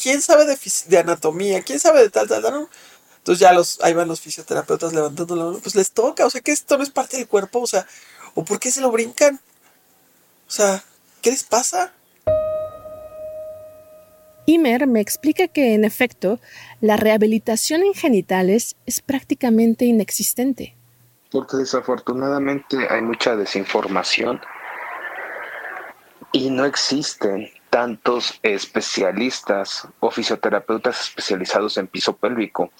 ¿quién 0.00 0.20
sabe 0.20 0.44
de, 0.44 0.58
de 0.86 0.98
anatomía? 0.98 1.62
¿Quién 1.62 1.80
sabe 1.80 2.02
de 2.02 2.10
tal, 2.10 2.28
tal, 2.28 2.42
tal? 2.42 2.68
Entonces 3.20 3.40
ya 3.40 3.52
los, 3.52 3.78
ahí 3.82 3.92
van 3.92 4.08
los 4.08 4.20
fisioterapeutas 4.20 4.94
levantando 4.94 5.36
la 5.36 5.44
mano, 5.44 5.58
pues 5.62 5.74
les 5.74 5.92
toca, 5.92 6.24
o 6.24 6.30
sea, 6.30 6.40
que 6.40 6.52
esto 6.52 6.78
no 6.78 6.82
es 6.82 6.90
parte 6.90 7.18
del 7.18 7.28
cuerpo, 7.28 7.60
o 7.60 7.66
sea, 7.66 7.86
o 8.34 8.44
por 8.44 8.58
qué 8.58 8.70
se 8.70 8.80
lo 8.80 8.90
brincan. 8.90 9.38
O 10.48 10.50
sea, 10.50 10.82
¿qué 11.20 11.30
les 11.30 11.44
pasa? 11.44 11.92
Imer 14.46 14.86
me 14.86 15.00
explica 15.00 15.48
que, 15.48 15.74
en 15.74 15.84
efecto, 15.84 16.40
la 16.80 16.96
rehabilitación 16.96 17.82
en 17.82 17.92
genitales 17.92 18.76
es 18.86 19.02
prácticamente 19.02 19.84
inexistente. 19.84 20.74
Porque 21.30 21.58
desafortunadamente 21.58 22.88
hay 22.88 23.02
mucha 23.02 23.36
desinformación 23.36 24.40
y 26.32 26.50
no 26.50 26.64
existen 26.64 27.50
tantos 27.68 28.40
especialistas 28.42 29.86
o 30.00 30.10
fisioterapeutas 30.10 31.00
especializados 31.02 31.76
en 31.76 31.86
piso 31.86 32.16
pélvico 32.16 32.72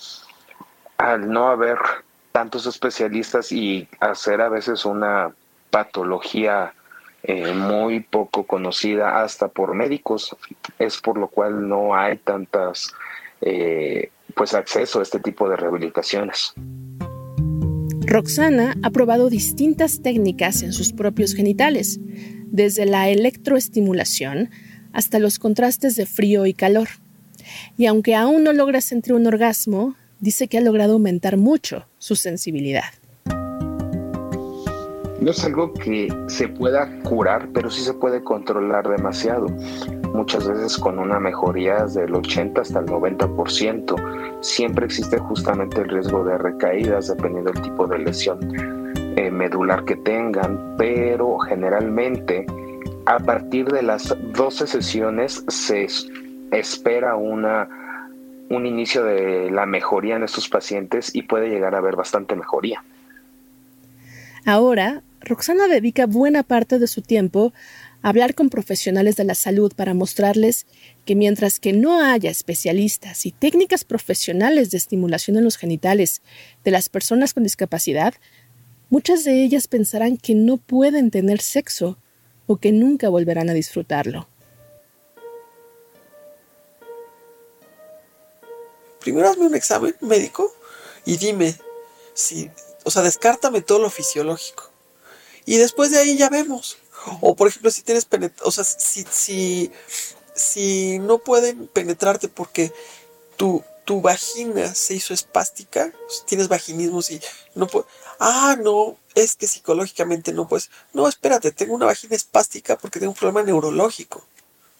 al 1.00 1.30
no 1.30 1.48
haber 1.48 1.78
tantos 2.30 2.66
especialistas 2.66 3.52
y 3.52 3.88
hacer 4.00 4.42
a 4.42 4.50
veces 4.50 4.84
una 4.84 5.32
patología 5.70 6.74
eh, 7.22 7.52
muy 7.54 8.00
poco 8.00 8.46
conocida 8.46 9.22
hasta 9.22 9.48
por 9.48 9.74
médicos, 9.74 10.36
es 10.78 11.00
por 11.00 11.16
lo 11.16 11.28
cual 11.28 11.68
no 11.68 11.94
hay 11.94 12.18
tantas 12.18 12.92
eh, 13.40 14.10
pues 14.34 14.52
acceso 14.52 15.00
a 15.00 15.02
este 15.02 15.20
tipo 15.20 15.48
de 15.48 15.56
rehabilitaciones. 15.56 16.52
Roxana 18.02 18.74
ha 18.82 18.90
probado 18.90 19.30
distintas 19.30 20.02
técnicas 20.02 20.62
en 20.62 20.72
sus 20.72 20.92
propios 20.92 21.34
genitales, 21.34 21.98
desde 22.46 22.84
la 22.84 23.08
electroestimulación 23.08 24.50
hasta 24.92 25.18
los 25.18 25.38
contrastes 25.38 25.94
de 25.96 26.04
frío 26.04 26.44
y 26.44 26.52
calor. 26.52 26.88
Y 27.78 27.86
aunque 27.86 28.14
aún 28.14 28.44
no 28.44 28.52
logra 28.52 28.80
sentir 28.80 29.14
un 29.14 29.26
orgasmo, 29.26 29.94
dice 30.20 30.48
que 30.48 30.58
ha 30.58 30.60
logrado 30.60 30.94
aumentar 30.94 31.36
mucho 31.36 31.86
su 31.98 32.14
sensibilidad. 32.16 32.84
No 35.20 35.32
es 35.32 35.44
algo 35.44 35.74
que 35.74 36.08
se 36.28 36.48
pueda 36.48 36.88
curar, 37.02 37.50
pero 37.52 37.70
sí 37.70 37.82
se 37.82 37.92
puede 37.92 38.22
controlar 38.22 38.88
demasiado. 38.88 39.48
muchas 40.14 40.48
veces 40.48 40.76
con 40.76 40.98
una 40.98 41.20
mejoría 41.20 41.84
del 41.84 42.14
80 42.14 42.60
hasta 42.60 42.80
el 42.80 42.86
90%. 42.86 44.42
Siempre 44.42 44.86
existe 44.86 45.18
justamente 45.18 45.82
el 45.82 45.88
riesgo 45.88 46.24
de 46.24 46.38
recaídas 46.38 47.08
dependiendo 47.08 47.52
del 47.52 47.62
tipo 47.62 47.86
de 47.86 47.98
lesión 47.98 48.38
eh, 49.16 49.30
medular 49.30 49.84
que 49.84 49.96
tengan, 49.96 50.74
pero 50.78 51.38
generalmente 51.38 52.46
a 53.06 53.18
partir 53.18 53.66
de 53.66 53.82
las 53.82 54.16
12 54.34 54.66
sesiones 54.66 55.44
se 55.48 55.86
espera 56.50 57.16
una, 57.16 57.68
un 58.50 58.66
inicio 58.66 59.04
de 59.04 59.50
la 59.50 59.64
mejoría 59.64 60.16
en 60.16 60.24
estos 60.24 60.48
pacientes 60.48 61.14
y 61.14 61.22
puede 61.22 61.48
llegar 61.48 61.74
a 61.74 61.78
haber 61.78 61.96
bastante 61.96 62.34
mejoría. 62.34 62.84
Ahora, 64.44 65.02
Roxana 65.20 65.68
dedica 65.68 66.06
buena 66.06 66.42
parte 66.42 66.78
de 66.78 66.88
su 66.88 67.00
tiempo 67.00 67.52
a 68.02 68.08
hablar 68.08 68.34
con 68.34 68.50
profesionales 68.50 69.16
de 69.16 69.24
la 69.24 69.36
salud 69.36 69.72
para 69.76 69.94
mostrarles 69.94 70.66
que 71.04 71.14
mientras 71.14 71.60
que 71.60 71.72
no 71.72 72.02
haya 72.02 72.30
especialistas 72.30 73.24
y 73.24 73.30
técnicas 73.30 73.84
profesionales 73.84 74.70
de 74.70 74.78
estimulación 74.78 75.36
en 75.36 75.44
los 75.44 75.56
genitales 75.56 76.20
de 76.64 76.72
las 76.72 76.88
personas 76.88 77.34
con 77.34 77.44
discapacidad, 77.44 78.14
muchas 78.88 79.24
de 79.24 79.44
ellas 79.44 79.68
pensarán 79.68 80.16
que 80.16 80.34
no 80.34 80.56
pueden 80.56 81.12
tener 81.12 81.40
sexo 81.40 81.98
o 82.46 82.56
que 82.56 82.72
nunca 82.72 83.08
volverán 83.08 83.48
a 83.48 83.54
disfrutarlo. 83.54 84.26
Primero 89.00 89.28
hazme 89.28 89.46
un 89.46 89.54
examen 89.54 89.96
médico 90.00 90.54
y 91.04 91.16
dime 91.16 91.58
si, 92.14 92.50
o 92.84 92.90
sea, 92.90 93.02
descártame 93.02 93.62
todo 93.62 93.78
lo 93.78 93.90
fisiológico. 93.90 94.70
Y 95.46 95.56
después 95.56 95.90
de 95.90 95.98
ahí 95.98 96.16
ya 96.16 96.28
vemos. 96.28 96.78
O 97.20 97.34
por 97.34 97.48
ejemplo, 97.48 97.70
si 97.70 97.82
tienes 97.82 98.06
o 98.42 98.50
sea, 98.50 98.64
si, 98.64 99.04
si, 99.10 99.72
si 100.34 100.98
no 100.98 101.18
pueden 101.18 101.66
penetrarte 101.68 102.28
porque 102.28 102.72
tu, 103.36 103.64
tu 103.84 104.00
vagina 104.00 104.74
se 104.74 104.94
hizo 104.94 105.14
espástica, 105.14 105.92
tienes 106.26 106.48
vaginismo 106.48 107.00
y 107.08 107.20
no 107.54 107.66
puede, 107.66 107.86
ah, 108.18 108.56
no, 108.62 108.96
es 109.14 109.34
que 109.34 109.46
psicológicamente 109.46 110.32
no 110.32 110.46
puedes, 110.46 110.70
no, 110.92 111.08
espérate, 111.08 111.50
tengo 111.52 111.74
una 111.74 111.86
vagina 111.86 112.14
espástica 112.14 112.78
porque 112.78 113.00
tengo 113.00 113.12
un 113.12 113.18
problema 113.18 113.42
neurológico. 113.42 114.24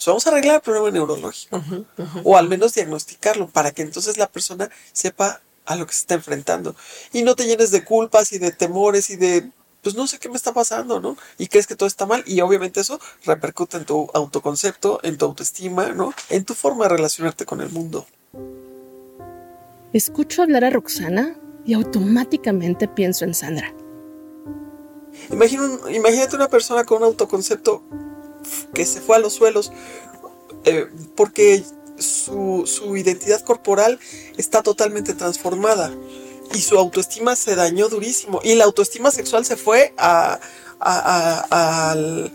O 0.00 0.02
sea, 0.02 0.12
vamos 0.12 0.26
a 0.26 0.30
arreglar 0.30 0.54
el 0.54 0.60
problema 0.62 0.90
neurológico. 0.90 1.62
O 2.24 2.38
al 2.38 2.48
menos 2.48 2.72
diagnosticarlo 2.72 3.48
para 3.48 3.72
que 3.72 3.82
entonces 3.82 4.16
la 4.16 4.28
persona 4.28 4.70
sepa 4.94 5.42
a 5.66 5.76
lo 5.76 5.86
que 5.86 5.92
se 5.92 6.00
está 6.00 6.14
enfrentando. 6.14 6.74
Y 7.12 7.20
no 7.20 7.36
te 7.36 7.44
llenes 7.44 7.70
de 7.70 7.84
culpas 7.84 8.32
y 8.32 8.38
de 8.38 8.50
temores 8.50 9.10
y 9.10 9.16
de 9.16 9.50
pues 9.82 9.94
no 9.94 10.06
sé 10.06 10.18
qué 10.18 10.30
me 10.30 10.36
está 10.36 10.54
pasando, 10.54 11.00
¿no? 11.00 11.18
Y 11.36 11.48
crees 11.48 11.66
que 11.66 11.76
todo 11.76 11.86
está 11.86 12.06
mal 12.06 12.24
y 12.26 12.40
obviamente 12.40 12.80
eso 12.80 12.98
repercute 13.26 13.76
en 13.76 13.84
tu 13.84 14.10
autoconcepto, 14.14 15.00
en 15.02 15.18
tu 15.18 15.26
autoestima, 15.26 15.88
¿no? 15.88 16.14
En 16.30 16.46
tu 16.46 16.54
forma 16.54 16.84
de 16.84 16.96
relacionarte 16.96 17.44
con 17.44 17.60
el 17.60 17.68
mundo. 17.68 18.06
Escucho 19.92 20.42
hablar 20.42 20.64
a 20.64 20.70
Roxana 20.70 21.36
y 21.66 21.74
automáticamente 21.74 22.88
pienso 22.88 23.26
en 23.26 23.34
Sandra. 23.34 23.74
imagínate 25.30 26.36
una 26.36 26.48
persona 26.48 26.84
con 26.84 26.98
un 26.98 27.04
autoconcepto 27.04 27.82
que 28.74 28.86
se 28.86 29.00
fue 29.00 29.16
a 29.16 29.20
los 29.20 29.34
suelos 29.34 29.72
eh, 30.64 30.86
porque 31.16 31.64
su, 31.98 32.64
su 32.66 32.96
identidad 32.96 33.40
corporal 33.42 33.98
está 34.36 34.62
totalmente 34.62 35.14
transformada 35.14 35.92
y 36.54 36.60
su 36.60 36.78
autoestima 36.78 37.36
se 37.36 37.54
dañó 37.54 37.88
durísimo. 37.88 38.40
Y 38.42 38.54
la 38.54 38.64
autoestima 38.64 39.10
sexual 39.10 39.44
se 39.44 39.56
fue 39.56 39.94
a, 39.96 40.40
al, 40.80 42.32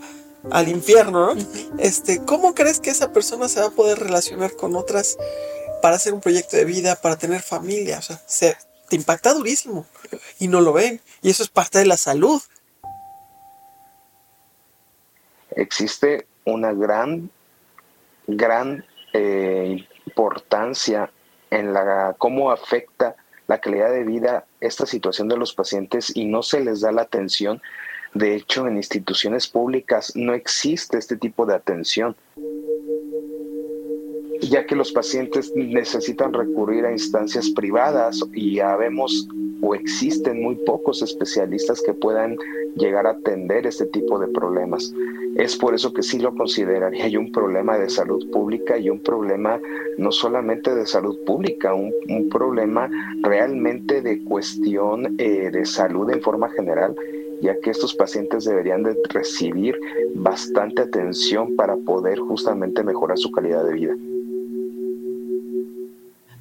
al, 0.50 0.68
infierno, 0.68 1.34
¿no? 1.34 1.42
Este, 1.78 2.22
¿cómo 2.24 2.54
crees 2.54 2.80
que 2.80 2.90
esa 2.90 3.12
persona 3.12 3.48
se 3.48 3.60
va 3.60 3.66
a 3.66 3.70
poder 3.70 3.98
relacionar 3.98 4.56
con 4.56 4.76
otras 4.76 5.18
para 5.82 5.96
hacer 5.96 6.14
un 6.14 6.20
proyecto 6.20 6.56
de 6.56 6.64
vida, 6.64 6.96
para 6.96 7.16
tener 7.16 7.42
familia? 7.42 7.98
O 7.98 8.02
sea, 8.02 8.22
se, 8.26 8.56
te 8.88 8.96
impacta 8.96 9.34
durísimo 9.34 9.86
y 10.38 10.48
no 10.48 10.60
lo 10.60 10.72
ven. 10.72 11.00
Y 11.22 11.30
eso 11.30 11.42
es 11.42 11.48
parte 11.48 11.78
de 11.78 11.86
la 11.86 11.96
salud. 11.96 12.40
Existe 15.56 16.26
una 16.44 16.72
gran, 16.72 17.30
gran 18.26 18.84
eh, 19.12 19.84
importancia 20.06 21.10
en 21.50 21.72
la 21.72 22.14
cómo 22.18 22.50
afecta 22.50 23.16
la 23.48 23.58
calidad 23.60 23.90
de 23.90 24.04
vida 24.04 24.44
esta 24.60 24.86
situación 24.86 25.28
de 25.28 25.36
los 25.36 25.54
pacientes 25.54 26.14
y 26.14 26.26
no 26.26 26.42
se 26.42 26.60
les 26.60 26.80
da 26.80 26.92
la 26.92 27.02
atención. 27.02 27.60
De 28.14 28.34
hecho, 28.34 28.66
en 28.66 28.76
instituciones 28.76 29.46
públicas 29.48 30.12
no 30.14 30.34
existe 30.34 30.98
este 30.98 31.16
tipo 31.16 31.46
de 31.46 31.54
atención 31.54 32.16
ya 34.42 34.66
que 34.66 34.76
los 34.76 34.92
pacientes 34.92 35.52
necesitan 35.54 36.32
recurrir 36.32 36.84
a 36.84 36.92
instancias 36.92 37.50
privadas 37.50 38.20
y 38.34 38.56
ya 38.56 38.76
vemos 38.76 39.28
o 39.60 39.74
existen 39.74 40.42
muy 40.42 40.54
pocos 40.54 41.02
especialistas 41.02 41.82
que 41.82 41.94
puedan 41.94 42.36
llegar 42.76 43.06
a 43.06 43.12
atender 43.12 43.66
este 43.66 43.86
tipo 43.86 44.18
de 44.18 44.28
problemas. 44.28 44.92
Es 45.36 45.56
por 45.56 45.74
eso 45.74 45.92
que 45.92 46.02
sí 46.02 46.18
lo 46.18 46.34
consideraría 46.34 47.18
un 47.18 47.32
problema 47.32 47.78
de 47.78 47.88
salud 47.88 48.30
pública 48.30 48.78
y 48.78 48.90
un 48.90 49.00
problema 49.00 49.60
no 49.98 50.12
solamente 50.12 50.74
de 50.74 50.86
salud 50.86 51.18
pública, 51.24 51.74
un, 51.74 51.92
problema 52.30 52.90
realmente 53.22 54.02
de 54.02 54.22
cuestión 54.24 55.14
eh, 55.18 55.50
de 55.50 55.64
salud 55.64 56.10
en 56.10 56.20
forma 56.20 56.48
general 56.50 56.94
ya 57.40 57.58
que 57.60 57.70
estos 57.70 57.94
pacientes 57.94 58.44
deberían 58.44 58.82
de 58.82 58.96
recibir 59.10 59.78
bastante 60.14 60.82
atención 60.82 61.54
para 61.56 61.76
poder 61.76 62.18
justamente 62.18 62.82
mejorar 62.82 63.18
su 63.18 63.30
calidad 63.30 63.64
de 63.64 63.74
vida. 63.74 63.96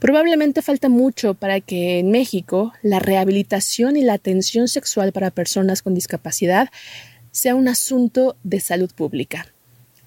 Probablemente 0.06 0.62
falta 0.62 0.88
mucho 0.88 1.34
para 1.34 1.62
que 1.62 1.98
en 1.98 2.12
México 2.12 2.74
la 2.84 3.00
rehabilitación 3.00 3.98
y 3.98 4.04
la 4.04 4.13
atención 4.13 4.68
sexual 4.68 5.12
para 5.12 5.32
personas 5.32 5.82
con 5.82 5.96
discapacidad 5.96 6.70
sea 7.32 7.56
un 7.56 7.68
asunto 7.68 8.36
de 8.44 8.60
salud 8.60 8.91
pública. 8.94 9.48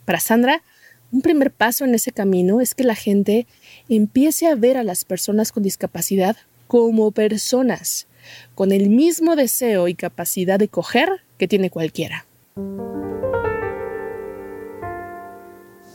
Para 0.04 0.20
Sandra, 0.20 0.62
un 1.10 1.20
primer 1.20 1.50
paso 1.50 1.84
en 1.84 1.96
ese 1.96 2.12
camino 2.12 2.60
es 2.60 2.76
que 2.76 2.84
la 2.84 2.94
gente 2.94 3.48
empiece 3.88 4.46
a 4.46 4.54
ver 4.54 4.76
a 4.76 4.84
las 4.84 5.04
personas 5.04 5.50
con 5.50 5.64
discapacidad 5.64 6.36
como 6.68 7.10
personas, 7.10 8.06
con 8.54 8.70
el 8.70 8.90
mismo 8.90 9.34
deseo 9.34 9.88
y 9.88 9.96
capacidad 9.96 10.60
de 10.60 10.68
coger 10.68 11.08
que 11.38 11.48
tiene 11.48 11.70
cualquiera. 11.70 12.24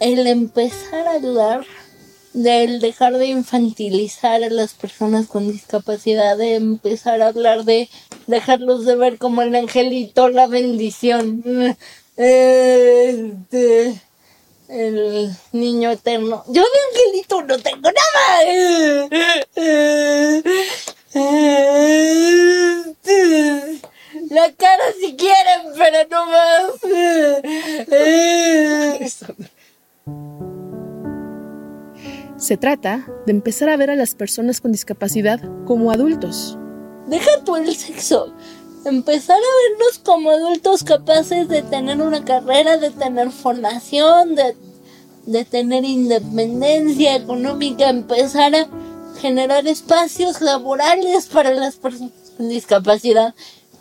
El 0.02 0.28
empezar 0.28 1.08
a 1.08 1.12
ayudar 1.12 1.62
del 2.34 2.80
dejar 2.80 3.18
de 3.18 3.28
infantilizar 3.28 4.44
a 4.44 4.50
las 4.50 4.74
personas 4.74 5.28
con 5.28 5.52
discapacidad, 5.52 6.38
de 6.38 6.56
empezar 6.56 7.22
a 7.22 7.28
hablar 7.28 7.64
de 7.64 7.90
dejarlos 8.28 8.86
de 8.86 8.96
ver 8.96 9.18
como 9.18 9.42
el 9.42 9.56
angelito, 9.56 10.30
la 10.30 10.48
bendición, 10.48 11.44
este, 12.18 14.02
el 14.68 15.32
niño 15.52 15.92
eterno. 15.92 16.44
Yo 16.48 16.64
de 16.64 16.70
angelito 16.90 17.44
no 17.44 17.60
tengo 17.60 17.90
nada. 17.92 19.10
La 24.34 24.52
cara 24.54 24.84
si 25.00 25.16
quieren, 25.16 25.62
pero 25.78 26.08
no 26.10 26.26
más. 26.26 26.64
Se 32.54 32.58
trata 32.58 33.08
de 33.26 33.32
empezar 33.32 33.70
a 33.70 33.78
ver 33.78 33.90
a 33.90 33.96
las 33.96 34.14
personas 34.14 34.62
con 34.62 34.72
discapacidad 34.72 35.42
como 35.66 35.92
adultos. 35.92 36.56
Deja 37.08 37.44
tú 37.44 37.56
el 37.56 37.76
sexo. 37.76 38.32
Empezar 38.86 39.38
a 39.38 39.72
vernos 39.72 39.98
como 39.98 40.30
adultos 40.30 40.84
capaces 40.84 41.48
de 41.48 41.64
tener 41.64 42.00
una 42.00 42.24
carrera, 42.24 42.78
de 42.78 42.92
tener 42.92 43.32
formación, 43.32 44.36
de, 44.36 44.56
de 45.26 45.46
tener 45.46 45.84
independencia 45.84 47.16
económica, 47.16 47.90
empezar 47.90 48.54
a 48.54 48.68
generar 49.20 49.66
espacios 49.66 50.40
laborales 50.40 51.26
para 51.26 51.56
las 51.56 51.78
personas 51.78 52.12
con 52.38 52.50
discapacidad 52.50 53.34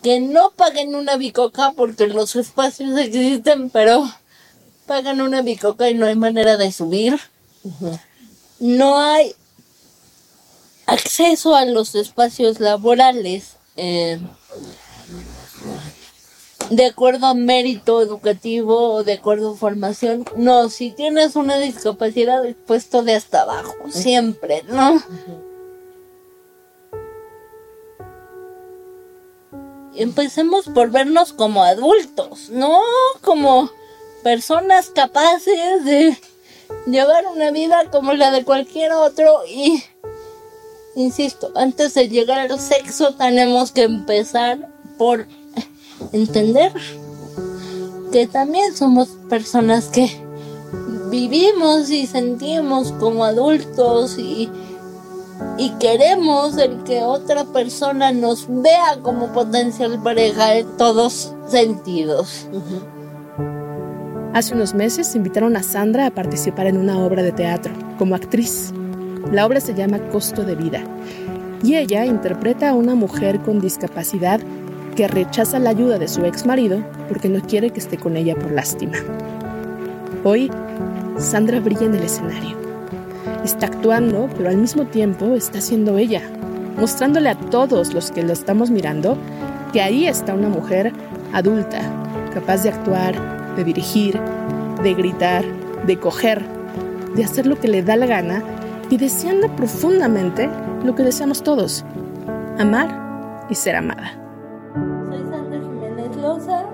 que 0.03 0.19
no 0.19 0.53
paguen 0.53 0.95
una 0.95 1.19
bicoca 1.19 1.75
porque 1.77 2.07
los 2.07 2.37
espacios 2.37 2.99
existen, 2.99 3.69
pero 3.69 4.11
pagan 4.87 5.21
una 5.21 5.43
bicoca 5.43 5.91
y 5.91 5.95
no 5.95 6.07
hay 6.07 6.17
manera 6.17 6.57
de 6.57 6.73
subir 6.73 7.21
no 8.63 9.01
hay 9.01 9.35
acceso 10.87 11.57
a 11.57 11.65
los 11.65 11.97
espacios 11.97 12.61
laborales 12.61 13.57
eh, 13.77 14.21
de 16.71 16.87
acuerdo 16.87 17.27
a 17.27 17.35
mérito 17.35 18.01
educativo 18.01 18.93
o 18.93 19.03
de 19.03 19.15
acuerdo 19.15 19.55
a 19.55 19.57
formación. 19.57 20.25
No, 20.37 20.71
si 20.71 20.93
tienes 20.93 21.35
una 21.35 21.59
discapacidad, 21.59 22.47
es 22.47 22.55
puesto 22.55 23.03
de 23.03 23.17
hasta 23.17 23.43
abajo, 23.43 23.75
siempre, 23.91 24.63
¿no? 24.69 25.03
Empecemos 29.97 30.67
por 30.69 30.91
vernos 30.91 31.33
como 31.33 31.65
adultos, 31.65 32.49
¿no? 32.51 32.81
Como 33.23 33.71
personas 34.23 34.91
capaces 34.91 35.85
de 35.85 36.17
llevar 36.87 37.25
una 37.35 37.51
vida 37.51 37.91
como 37.91 38.13
la 38.13 38.31
de 38.31 38.45
cualquier 38.45 38.93
otro 38.93 39.47
y, 39.47 39.83
insisto, 40.95 41.53
antes 41.55 41.95
de 41.95 42.09
llegar 42.09 42.51
al 42.51 42.59
sexo 42.59 43.15
tenemos 43.15 43.73
que 43.73 43.85
empezar 43.85 44.69
por 44.99 45.27
entender 46.13 46.73
que 48.11 48.27
también 48.27 48.77
somos 48.77 49.09
personas 49.29 49.87
que 49.87 50.11
vivimos 51.11 51.91
y 51.91 52.07
sentimos 52.07 52.93
como 52.93 53.25
adultos 53.25 54.19
y, 54.19 54.51
y 55.59 55.71
queremos 55.79 56.57
el 56.59 56.83
que 56.85 57.03
otra 57.03 57.45
persona 57.45 58.13
nos 58.13 58.47
vea 58.49 58.99
como 59.03 59.33
potencial 59.33 60.03
pareja 60.03 60.57
en 60.57 60.77
todos 60.77 61.33
sentidos. 61.49 62.47
Hace 64.35 64.55
unos 64.55 64.73
meses 64.73 65.15
invitaron 65.15 65.57
a 65.57 65.63
Sandra 65.63 66.07
a 66.07 66.11
participar 66.11 66.67
en 66.67 66.79
una 66.79 66.99
obra 66.99 67.23
de 67.23 67.33
teatro 67.33 67.75
como 67.99 68.15
actriz. 68.15 68.73
La 69.31 69.45
obra 69.45 69.61
se 69.61 69.75
llama 69.75 69.99
Costo 70.09 70.43
de 70.45 70.55
Vida 70.55 70.83
y 71.63 71.77
ella 71.77 72.07
interpreta 72.07 72.71
a 72.71 72.75
una 72.75 72.95
mujer 72.95 73.41
con 73.41 73.61
discapacidad 73.61 74.41
que 74.97 75.07
rechaza 75.07 75.59
la 75.59 75.69
ayuda 75.69 75.99
de 75.99 76.09
su 76.09 76.25
ex 76.25 76.47
marido 76.47 76.83
porque 77.09 77.29
no 77.29 77.43
quiere 77.43 77.71
que 77.71 77.81
esté 77.81 77.99
con 77.99 78.17
ella 78.17 78.35
por 78.35 78.53
lástima. 78.53 78.97
Hoy, 80.25 80.51
Sandra 81.19 81.61
brilla 81.61 81.85
en 81.85 81.95
el 81.95 82.05
escenario. 82.05 82.57
Está 83.45 83.67
actuando, 83.67 84.31
pero 84.35 84.49
al 84.49 84.57
mismo 84.57 84.87
tiempo 84.87 85.35
está 85.35 85.61
siendo 85.61 85.99
ella, 85.99 86.23
mostrándole 86.79 87.29
a 87.29 87.39
todos 87.39 87.93
los 87.93 88.11
que 88.11 88.23
la 88.23 88.33
estamos 88.33 88.71
mirando 88.71 89.19
que 89.75 89.83
ahí 89.83 90.07
está 90.07 90.35
una 90.35 90.49
mujer 90.49 90.91
adulta, 91.35 91.81
capaz 92.33 92.63
de 92.63 92.71
actuar, 92.71 93.42
de 93.57 93.65
dirigir, 93.65 94.21
de 94.83 94.95
gritar, 94.95 95.45
de 95.87 95.99
coger, 95.99 96.43
de 97.15 97.25
hacer 97.25 97.47
lo 97.47 97.59
que 97.59 97.69
le 97.69 97.83
da 97.83 97.97
la 97.97 98.07
gana 98.07 98.43
y 98.91 98.97
deseando 98.97 99.49
profundamente 99.57 100.49
lo 100.85 100.95
que 100.95 101.03
deseamos 101.03 101.43
todos, 101.43 101.85
amar 102.59 103.47
y 103.49 103.55
ser 103.55 103.77
amada. 103.77 104.13
Soy 105.09 105.25
Sandra 105.31 105.61
Jiménez 105.61 106.17
Loza, 106.17 106.67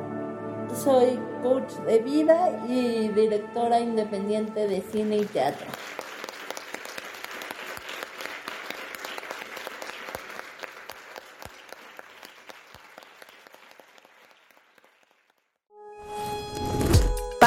soy 0.74 1.18
coach 1.42 1.72
de 1.86 1.98
vida 2.00 2.50
y 2.68 3.08
directora 3.08 3.80
independiente 3.80 4.66
de 4.66 4.82
cine 4.92 5.18
y 5.18 5.24
teatro. 5.24 5.66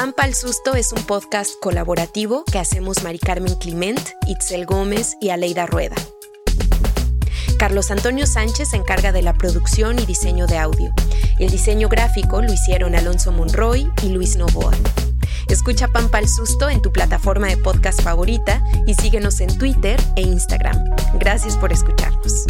Pampa 0.02 0.24
al 0.24 0.34
Susto 0.34 0.74
es 0.74 0.92
un 0.92 1.00
podcast 1.04 1.52
colaborativo 1.60 2.42
que 2.50 2.58
hacemos 2.58 3.04
Mari 3.04 3.20
Carmen 3.20 3.54
Clement, 3.54 4.00
Itzel 4.26 4.66
Gómez 4.66 5.16
y 5.20 5.28
Aleida 5.28 5.64
Rueda. 5.64 5.94
Carlos 7.56 7.92
Antonio 7.92 8.26
Sánchez 8.26 8.70
se 8.70 8.76
encarga 8.78 9.12
de 9.12 9.22
la 9.22 9.32
producción 9.34 10.00
y 10.00 10.04
diseño 10.04 10.48
de 10.48 10.58
audio. 10.58 10.92
El 11.38 11.50
diseño 11.50 11.88
gráfico 11.88 12.42
lo 12.42 12.52
hicieron 12.52 12.96
Alonso 12.96 13.30
Monroy 13.30 13.88
y 14.02 14.08
Luis 14.08 14.34
Novoa. 14.34 14.72
Escucha 15.46 15.86
Pampa 15.86 16.18
al 16.18 16.28
Susto 16.28 16.68
en 16.68 16.82
tu 16.82 16.90
plataforma 16.90 17.46
de 17.46 17.58
podcast 17.58 18.02
favorita 18.02 18.60
y 18.88 18.94
síguenos 18.94 19.40
en 19.40 19.56
Twitter 19.56 20.02
e 20.16 20.22
Instagram. 20.22 20.82
Gracias 21.20 21.56
por 21.56 21.72
escucharnos. 21.72 22.44